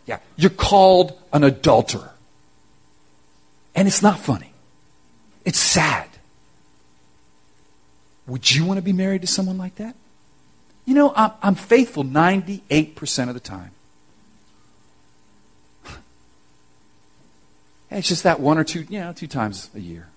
[0.05, 2.11] Yeah, you're called an adulterer.
[3.75, 4.53] And it's not funny.
[5.45, 6.07] It's sad.
[8.27, 9.95] Would you want to be married to someone like that?
[10.85, 13.71] You know, I'm, I'm faithful 98% of the time.
[17.91, 20.07] it's just that one or two, you know, two times a year.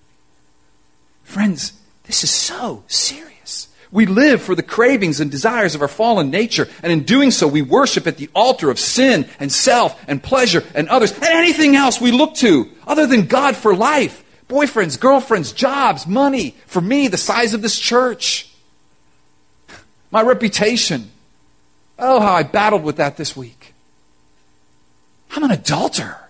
[1.23, 1.73] Friends,
[2.03, 3.67] this is so serious.
[3.91, 7.47] We live for the cravings and desires of our fallen nature, and in doing so,
[7.47, 11.75] we worship at the altar of sin and self and pleasure and others and anything
[11.75, 16.55] else we look to other than God for life boyfriends, girlfriends, jobs, money.
[16.67, 18.51] For me, the size of this church,
[20.11, 21.11] my reputation.
[21.97, 23.73] Oh, how I battled with that this week.
[25.31, 26.29] I'm an adulterer.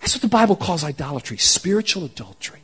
[0.00, 2.60] That's what the Bible calls idolatry spiritual adultery.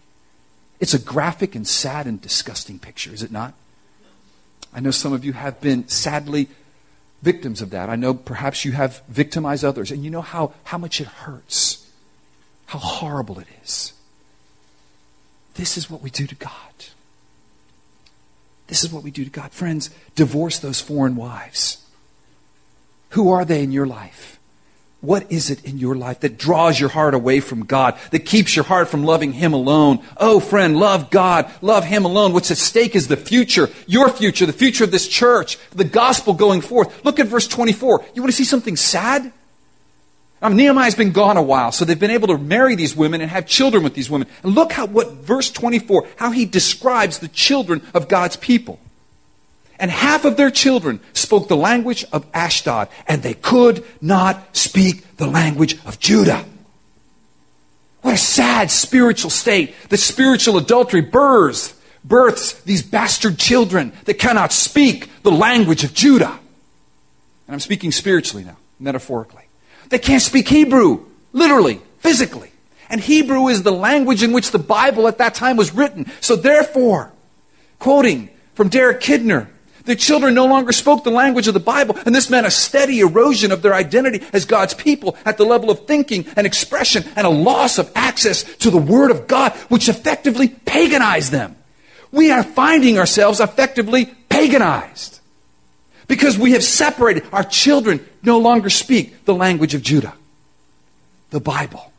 [0.81, 3.55] It's a graphic and sad and disgusting picture, is it not?
[4.73, 6.49] I know some of you have been sadly
[7.23, 7.91] victims of that.
[7.91, 11.87] I know perhaps you have victimized others, and you know how, how much it hurts,
[12.67, 13.93] how horrible it is.
[15.55, 16.53] This is what we do to God.
[18.69, 19.51] This is what we do to God.
[19.51, 21.85] Friends, divorce those foreign wives.
[23.11, 24.40] Who are they in your life?
[25.01, 28.55] What is it in your life that draws your heart away from God, that keeps
[28.55, 30.01] your heart from loving Him alone?
[30.19, 32.35] Oh, friend, love God, love Him alone.
[32.35, 36.35] What's at stake is the future, your future, the future of this church, the gospel
[36.35, 37.03] going forth.
[37.03, 38.05] Look at verse 24.
[38.15, 39.33] You want to see something sad?
[40.43, 43.47] Nehemiah's been gone a while, so they've been able to marry these women and have
[43.47, 44.29] children with these women.
[44.43, 48.79] And look how what verse 24, how he describes the children of God's people.
[49.81, 55.17] And half of their children spoke the language of Ashdod, and they could not speak
[55.17, 56.45] the language of Judah.
[58.03, 59.75] What a sad spiritual state.
[59.89, 61.75] The spiritual adultery births,
[62.05, 66.39] births these bastard children that cannot speak the language of Judah.
[67.47, 69.45] And I'm speaking spiritually now, metaphorically.
[69.89, 72.53] They can't speak Hebrew, literally, physically.
[72.91, 76.11] And Hebrew is the language in which the Bible at that time was written.
[76.21, 77.13] So therefore,
[77.79, 79.49] quoting from Derek Kidner,
[79.85, 83.01] the children no longer spoke the language of the Bible, and this meant a steady
[83.01, 87.27] erosion of their identity as God's people at the level of thinking and expression, and
[87.27, 91.57] a loss of access to the Word of God, which effectively paganized them.
[92.13, 95.21] We are finding ourselves effectively paganized
[96.09, 97.25] because we have separated.
[97.33, 100.15] Our children no longer speak the language of Judah,
[101.31, 101.90] the Bible.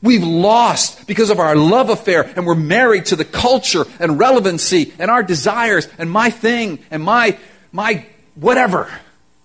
[0.00, 4.92] We've lost because of our love affair, and we're married to the culture and relevancy
[4.98, 7.36] and our desires and my thing and my,
[7.72, 8.88] my whatever,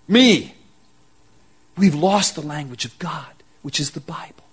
[0.06, 0.54] me.
[1.76, 3.32] We've lost the language of God,
[3.62, 4.44] which is the Bible.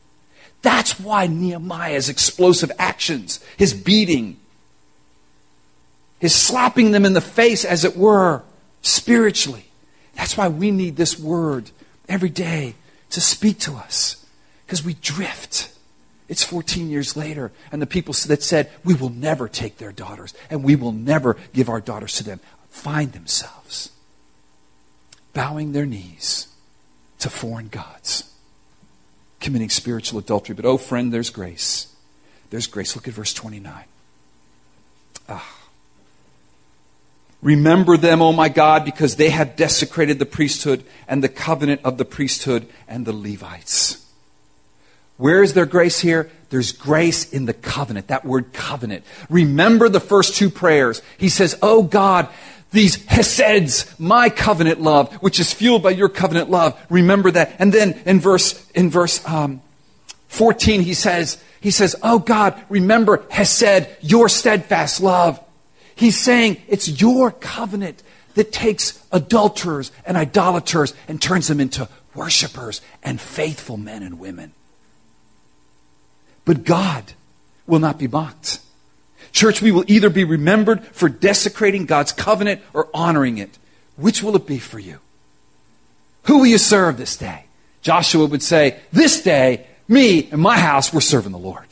[0.63, 4.37] That's why Nehemiah's explosive actions, his beating,
[6.19, 8.41] his slapping them in the face, as it were,
[8.81, 9.65] spiritually.
[10.15, 11.69] That's why we need this word
[12.09, 12.75] every day
[13.11, 14.25] to speak to us,
[14.65, 15.69] because we drift.
[16.31, 20.33] It's 14 years later, and the people that said, We will never take their daughters,
[20.49, 23.91] and we will never give our daughters to them, find themselves
[25.33, 26.47] bowing their knees
[27.19, 28.33] to foreign gods,
[29.41, 30.55] committing spiritual adultery.
[30.55, 31.93] But, oh, friend, there's grace.
[32.49, 32.95] There's grace.
[32.95, 33.83] Look at verse 29.
[35.27, 35.57] Ah.
[37.41, 41.81] Remember them, O oh my God, because they have desecrated the priesthood and the covenant
[41.83, 44.00] of the priesthood and the Levites.
[45.21, 46.31] Where is there grace here?
[46.49, 48.07] There's grace in the covenant.
[48.07, 49.05] That word covenant.
[49.29, 51.03] Remember the first two prayers.
[51.19, 52.27] He says, Oh God,
[52.71, 56.75] these heseds, my covenant love, which is fueled by your covenant love.
[56.89, 57.55] Remember that.
[57.59, 59.61] And then in verse, in verse, um,
[60.29, 65.39] 14, he says, he says, Oh God, remember Hesed, your steadfast love.
[65.93, 68.01] He's saying it's your covenant
[68.33, 74.53] that takes adulterers and idolaters and turns them into worshipers and faithful men and women.
[76.45, 77.13] But God
[77.67, 78.59] will not be mocked.
[79.31, 83.57] Church, we will either be remembered for desecrating God's covenant or honoring it.
[83.95, 84.99] Which will it be for you?
[86.23, 87.45] Who will you serve this day?
[87.81, 91.67] Joshua would say, This day, me and my house, we're serving the Lord.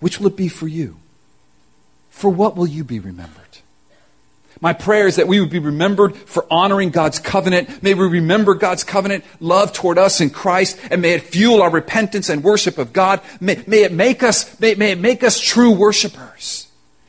[0.00, 0.96] Which will it be for you?
[2.10, 3.58] For what will you be remembered?
[4.60, 7.82] My prayer is that we would be remembered for honoring God's covenant.
[7.82, 11.70] May we remember God's covenant love toward us in Christ, and may it fuel our
[11.70, 13.20] repentance and worship of God.
[13.40, 16.68] May, may it make us, may, may, it make us true worshipers.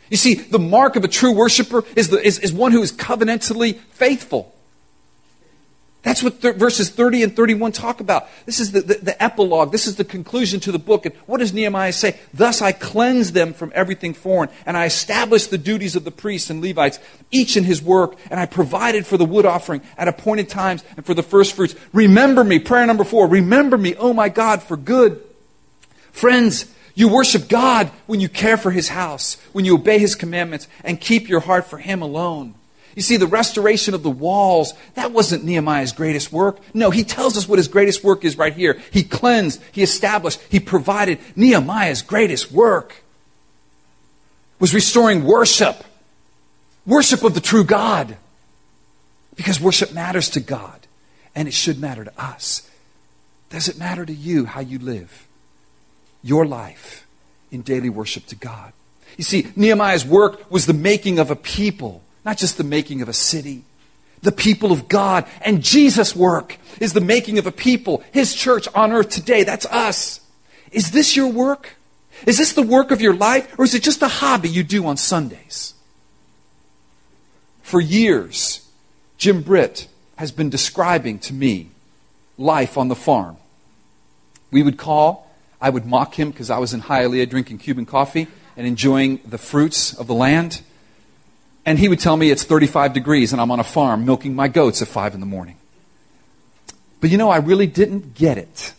[0.09, 2.91] You see, the mark of a true worshiper is, the, is, is one who is
[2.91, 4.53] covenantally faithful.
[6.03, 8.27] That's what th- verses 30 and 31 talk about.
[8.47, 9.71] This is the, the, the, epilogue.
[9.71, 11.05] This is the conclusion to the book.
[11.05, 12.19] And what does Nehemiah say?
[12.33, 16.49] Thus I cleanse them from everything foreign, and I established the duties of the priests
[16.49, 16.99] and Levites,
[17.29, 21.05] each in his work, and I provided for the wood offering at appointed times and
[21.05, 21.75] for the first fruits.
[21.93, 25.21] Remember me, prayer number four, remember me, oh my God, for good.
[26.11, 30.67] Friends, you worship God when you care for his house, when you obey his commandments,
[30.83, 32.55] and keep your heart for him alone.
[32.95, 36.59] You see, the restoration of the walls, that wasn't Nehemiah's greatest work.
[36.73, 38.79] No, he tells us what his greatest work is right here.
[38.91, 41.19] He cleansed, he established, he provided.
[41.35, 43.03] Nehemiah's greatest work
[44.59, 45.83] was restoring worship.
[46.85, 48.17] Worship of the true God.
[49.35, 50.87] Because worship matters to God,
[51.33, 52.69] and it should matter to us.
[53.49, 55.27] Does it matter to you how you live
[56.23, 57.07] your life
[57.51, 58.73] in daily worship to God?
[59.17, 63.09] You see, Nehemiah's work was the making of a people not just the making of
[63.09, 63.63] a city.
[64.21, 68.67] The people of God and Jesus' work is the making of a people, His church
[68.75, 69.43] on earth today.
[69.43, 70.21] That's us.
[70.71, 71.75] Is this your work?
[72.27, 73.57] Is this the work of your life?
[73.57, 75.73] Or is it just a hobby you do on Sundays?
[77.61, 78.67] For years,
[79.17, 81.69] Jim Britt has been describing to me
[82.37, 83.37] life on the farm.
[84.51, 88.27] We would call, I would mock him because I was in Hialeah drinking Cuban coffee
[88.57, 90.61] and enjoying the fruits of the land.
[91.65, 94.47] And he would tell me it's 35 degrees and I'm on a farm milking my
[94.47, 95.57] goats at 5 in the morning.
[96.99, 98.73] But you know, I really didn't get it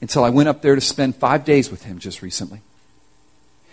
[0.00, 2.60] until I went up there to spend five days with him just recently.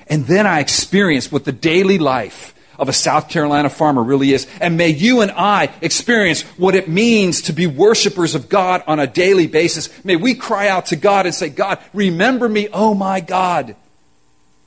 [0.08, 4.48] And then I experienced what the daily life of a South Carolina farmer really is.
[4.62, 9.00] And may you and I experience what it means to be worshipers of God on
[9.00, 9.90] a daily basis.
[10.06, 13.76] May we cry out to God and say, God, remember me, oh my God,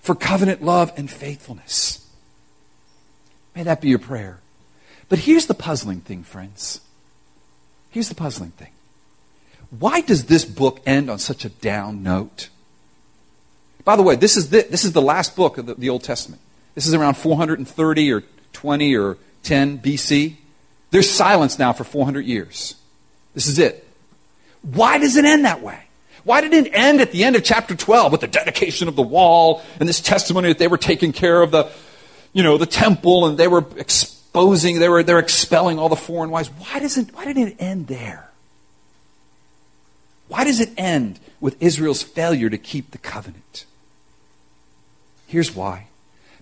[0.00, 2.01] for covenant love and faithfulness.
[3.54, 4.38] May that be your prayer.
[5.08, 6.80] But here's the puzzling thing, friends.
[7.90, 8.70] Here's the puzzling thing.
[9.78, 12.48] Why does this book end on such a down note?
[13.84, 16.04] By the way, this is the, this is the last book of the, the Old
[16.04, 16.40] Testament.
[16.74, 18.22] This is around 430 or
[18.52, 20.36] 20 or 10 BC.
[20.90, 22.76] There's silence now for 400 years.
[23.34, 23.86] This is it.
[24.62, 25.78] Why does it end that way?
[26.24, 29.02] Why did it end at the end of chapter 12 with the dedication of the
[29.02, 31.70] wall and this testimony that they were taking care of the,
[32.32, 36.30] you know, the temple and they were exposing, they were, they're expelling all the foreign
[36.30, 36.48] wives.
[36.48, 38.30] Why doesn't, why didn't it end there?
[40.28, 43.66] Why does it end with Israel's failure to keep the covenant?
[45.26, 45.88] Here's why.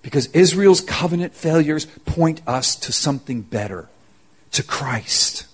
[0.02, 3.88] Because Israel's covenant failures point us to something better,
[4.52, 5.46] to Christ.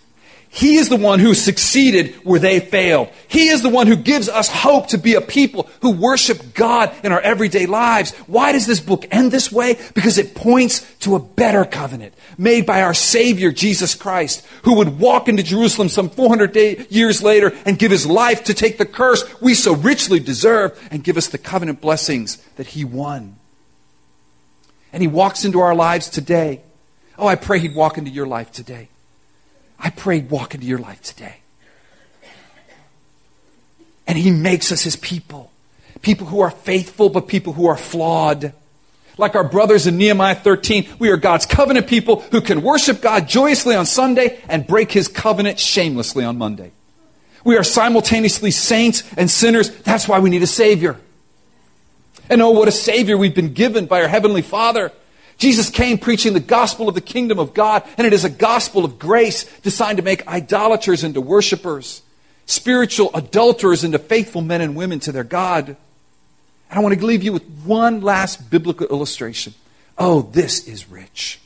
[0.57, 3.11] He is the one who succeeded where they failed.
[3.29, 6.95] He is the one who gives us hope to be a people who worship God
[7.05, 8.13] in our everyday lives.
[8.27, 9.79] Why does this book end this way?
[9.93, 14.99] Because it points to a better covenant made by our Savior, Jesus Christ, who would
[14.99, 18.87] walk into Jerusalem some 400 day, years later and give his life to take the
[18.87, 23.37] curse we so richly deserve and give us the covenant blessings that he won.
[24.91, 26.63] And he walks into our lives today.
[27.19, 28.89] Oh, I pray he'd walk into your life today.
[29.79, 31.37] I pray walk into your life today.
[34.07, 35.51] And He makes us His people.
[36.03, 38.53] People who are faithful, but people who are flawed.
[39.19, 43.29] Like our brothers in Nehemiah 13, we are God's covenant people who can worship God
[43.29, 46.73] joyously on Sunday and break His covenant shamelessly on Monday.
[47.45, 49.71] We are simultaneously saints and sinners.
[49.71, 50.99] That's why we need a Savior.
[52.29, 54.93] And oh, what a Savior we've been given by our Heavenly Father.
[55.39, 58.85] Jesus came preaching the gospel of the kingdom of God, and it is a gospel
[58.85, 62.03] of grace designed to make idolaters into worshipers,
[62.47, 65.69] spiritual adulterers into faithful men and women to their God.
[65.69, 69.55] And I want to leave you with one last biblical illustration.
[69.99, 71.39] Oh, this is rich.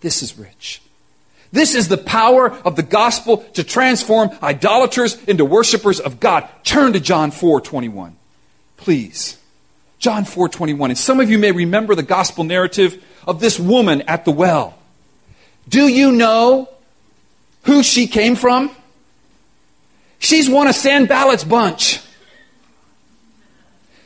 [0.00, 0.82] This is rich.
[1.52, 6.48] This is the power of the gospel to transform idolaters into worshipers of God.
[6.64, 8.16] Turn to John 4 21.
[8.76, 9.38] Please.
[10.04, 10.90] John 4:21.
[10.90, 14.74] And some of you may remember the gospel narrative of this woman at the well.
[15.66, 16.68] Do you know
[17.62, 18.70] who she came from?
[20.18, 22.00] She's one of Sanballat's bunch.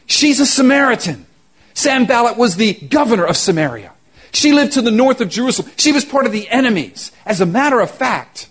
[0.06, 1.26] She's a Samaritan.
[1.74, 3.90] Sanballat was the governor of Samaria.
[4.30, 5.72] She lived to the north of Jerusalem.
[5.76, 7.10] She was part of the enemies.
[7.26, 8.48] As a matter of fact,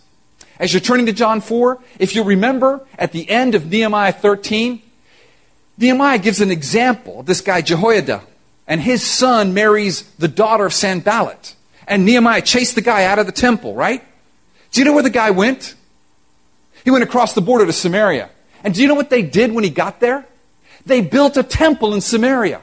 [0.60, 4.82] as you're turning to John 4, if you remember at the end of Nehemiah 13,
[5.78, 8.24] Nehemiah gives an example of this guy Jehoiada,
[8.68, 11.56] and his son marries the daughter of Sanballat.
[11.88, 14.04] And Nehemiah chased the guy out of the temple, right?
[14.72, 15.76] Do you know where the guy went?
[16.84, 18.30] He went across the border to Samaria.
[18.64, 20.26] And do you know what they did when he got there?
[20.86, 22.62] They built a temple in Samaria.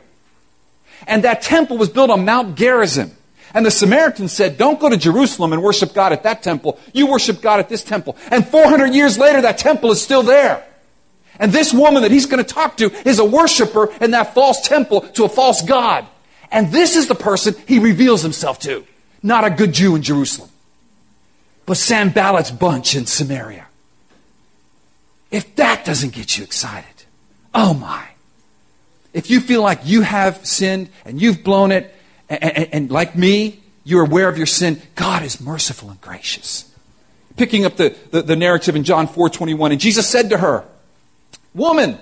[1.07, 3.13] And that temple was built on Mount Gerizim.
[3.53, 6.79] And the Samaritans said, Don't go to Jerusalem and worship God at that temple.
[6.93, 8.17] You worship God at this temple.
[8.31, 10.65] And 400 years later, that temple is still there.
[11.39, 14.61] And this woman that he's going to talk to is a worshiper in that false
[14.67, 16.07] temple to a false God.
[16.51, 18.87] And this is the person he reveals himself to.
[19.23, 20.51] Not a good Jew in Jerusalem,
[21.67, 23.67] but Sanballat's bunch in Samaria.
[25.31, 27.05] If that doesn't get you excited,
[27.55, 28.07] oh my.
[29.13, 31.93] If you feel like you have sinned and you've blown it,
[32.29, 36.71] and, and, and like me, you're aware of your sin, God is merciful and gracious.
[37.37, 40.65] Picking up the, the, the narrative in John 4 21, and Jesus said to her,
[41.55, 41.99] Woman,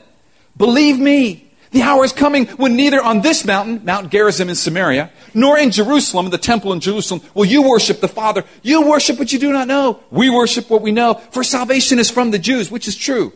[0.57, 5.11] believe me, the hour is coming when neither on this mountain, Mount Gerizim in Samaria,
[5.33, 8.45] nor in Jerusalem, the temple in Jerusalem, will you worship the Father.
[8.63, 10.01] You worship what you do not know.
[10.11, 13.33] We worship what we know, for salvation is from the Jews, which is true.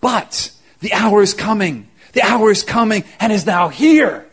[0.00, 0.50] But
[0.80, 1.88] the hour is coming.
[2.12, 4.26] The hour is coming and is now here.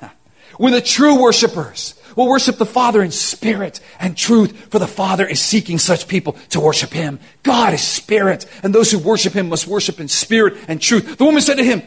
[0.56, 5.26] When the true worshipers will worship the Father in spirit and truth, for the Father
[5.26, 7.18] is seeking such people to worship Him.
[7.42, 11.18] God is spirit, and those who worship Him must worship in spirit and truth.
[11.18, 11.82] The woman said to him,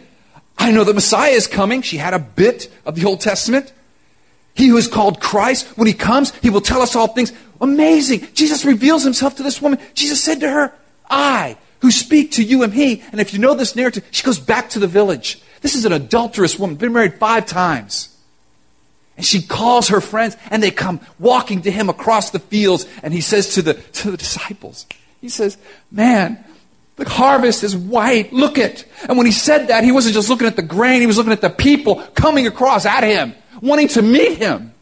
[0.57, 1.81] I know the Messiah is coming.
[1.81, 3.71] She had a bit of the Old Testament.
[4.55, 7.31] He who is called Christ, when He comes, He will tell us all things.
[7.61, 8.27] Amazing.
[8.33, 9.79] Jesus reveals Himself to this woman.
[9.93, 10.73] Jesus said to her,
[11.09, 13.03] I, who speak to you am He.
[13.11, 15.39] And if you know this narrative, she goes back to the village.
[15.61, 18.16] This is an adulterous woman, been married five times.
[19.17, 22.87] And she calls her friends, and they come walking to him across the fields.
[23.01, 24.85] And he says to the, to the disciples,
[25.19, 25.57] He says,
[25.91, 26.43] Man,
[26.97, 28.31] the harvest is white.
[28.31, 28.85] Look it.
[29.07, 31.33] And when he said that, he wasn't just looking at the grain, he was looking
[31.33, 34.73] at the people coming across at him, wanting to meet him.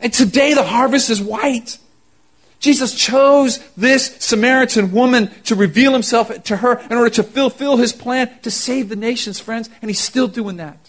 [0.00, 1.78] And today the harvest is white.
[2.60, 7.92] Jesus chose this Samaritan woman to reveal himself to her in order to fulfill his
[7.92, 10.81] plan to save the nations, friends, and he's still doing that.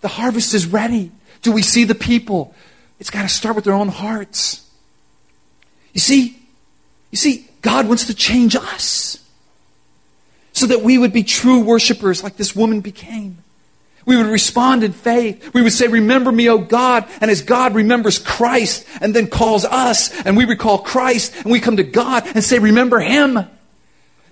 [0.00, 1.10] The harvest is ready.
[1.42, 2.54] Do we see the people?
[2.98, 4.66] It's got to start with their own hearts.
[5.92, 6.38] You see,
[7.10, 9.18] you see, God wants to change us
[10.52, 13.38] so that we would be true worshipers like this woman became.
[14.06, 15.52] We would respond in faith.
[15.54, 17.06] We would say, Remember me, O God.
[17.20, 21.60] And as God remembers Christ and then calls us, and we recall Christ, and we
[21.60, 23.38] come to God and say, Remember Him.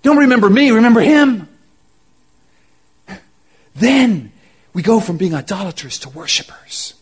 [0.02, 1.48] Don't remember me, remember Him.
[3.74, 4.32] Then
[4.72, 6.94] we go from being idolaters to worshipers.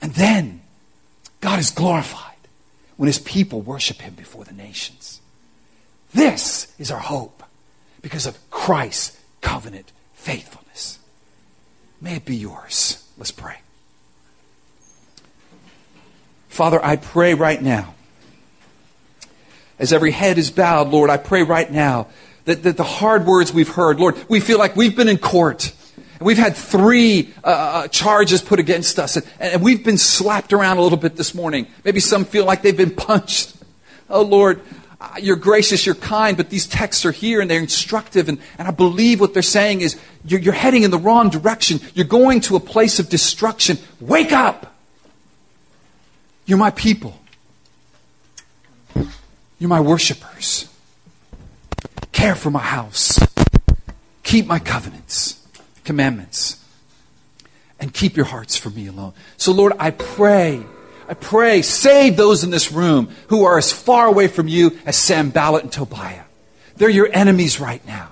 [0.00, 0.60] And then
[1.40, 2.34] God is glorified
[2.96, 5.20] when his people worship him before the nations.
[6.14, 7.42] This is our hope
[8.02, 10.98] because of Christ's covenant faithfulness.
[12.00, 13.04] May it be yours.
[13.18, 13.58] Let's pray.
[16.48, 17.94] Father, I pray right now,
[19.78, 22.08] as every head is bowed, Lord, I pray right now
[22.46, 25.72] that, that the hard words we've heard, Lord, we feel like we've been in court.
[26.18, 30.52] And we've had three uh, uh, charges put against us, and, and we've been slapped
[30.52, 31.66] around a little bit this morning.
[31.84, 33.54] Maybe some feel like they've been punched.
[34.08, 34.62] Oh, Lord,
[34.98, 38.66] uh, you're gracious, you're kind, but these texts are here and they're instructive, and, and
[38.66, 41.80] I believe what they're saying is you're, you're heading in the wrong direction.
[41.94, 43.76] You're going to a place of destruction.
[44.00, 44.72] Wake up!
[46.46, 47.20] You're my people.
[49.58, 50.68] You're my worshipers
[52.26, 53.20] care for my house,
[54.24, 55.46] keep my covenants,
[55.84, 56.60] commandments,
[57.78, 59.12] and keep your hearts for me alone.
[59.36, 60.60] So, Lord, I pray.
[61.08, 64.96] I pray, save those in this room who are as far away from you as
[64.96, 66.24] Sanballat and Tobiah.
[66.76, 68.10] They're your enemies right now.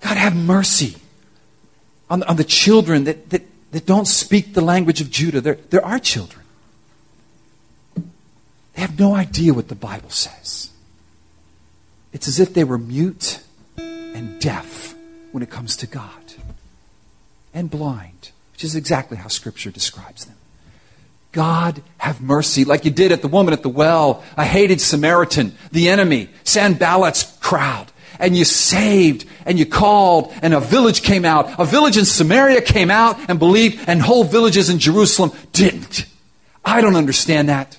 [0.00, 0.94] God, have mercy
[2.08, 3.42] on, on the children that, that,
[3.72, 5.40] that don't speak the language of Judah.
[5.40, 6.44] They're, they're our children.
[7.96, 10.70] They have no idea what the Bible says.
[12.14, 13.40] It's as if they were mute
[13.76, 14.94] and deaf
[15.32, 16.34] when it comes to God,
[17.52, 20.36] and blind, which is exactly how Scripture describes them.
[21.32, 25.56] God, have mercy, like you did at the woman at the well, a hated Samaritan,
[25.72, 27.90] the enemy, Sanballat's crowd.
[28.20, 31.58] And you saved, and you called, and a village came out.
[31.58, 36.06] A village in Samaria came out and believed, and whole villages in Jerusalem didn't.
[36.64, 37.76] I don't understand that,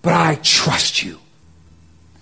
[0.00, 1.18] but I trust you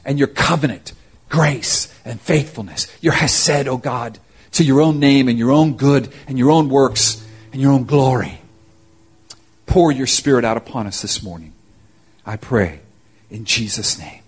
[0.03, 0.95] and your covenant
[1.33, 4.19] grace and faithfuless, your hesed, O God,
[4.53, 7.85] to your own name and your own good and your own works and your own
[7.85, 8.39] glory.
[9.65, 11.55] Pour your spirit out upon us this morning.
[12.27, 12.81] I pray
[13.31, 14.22] in Jesus' name.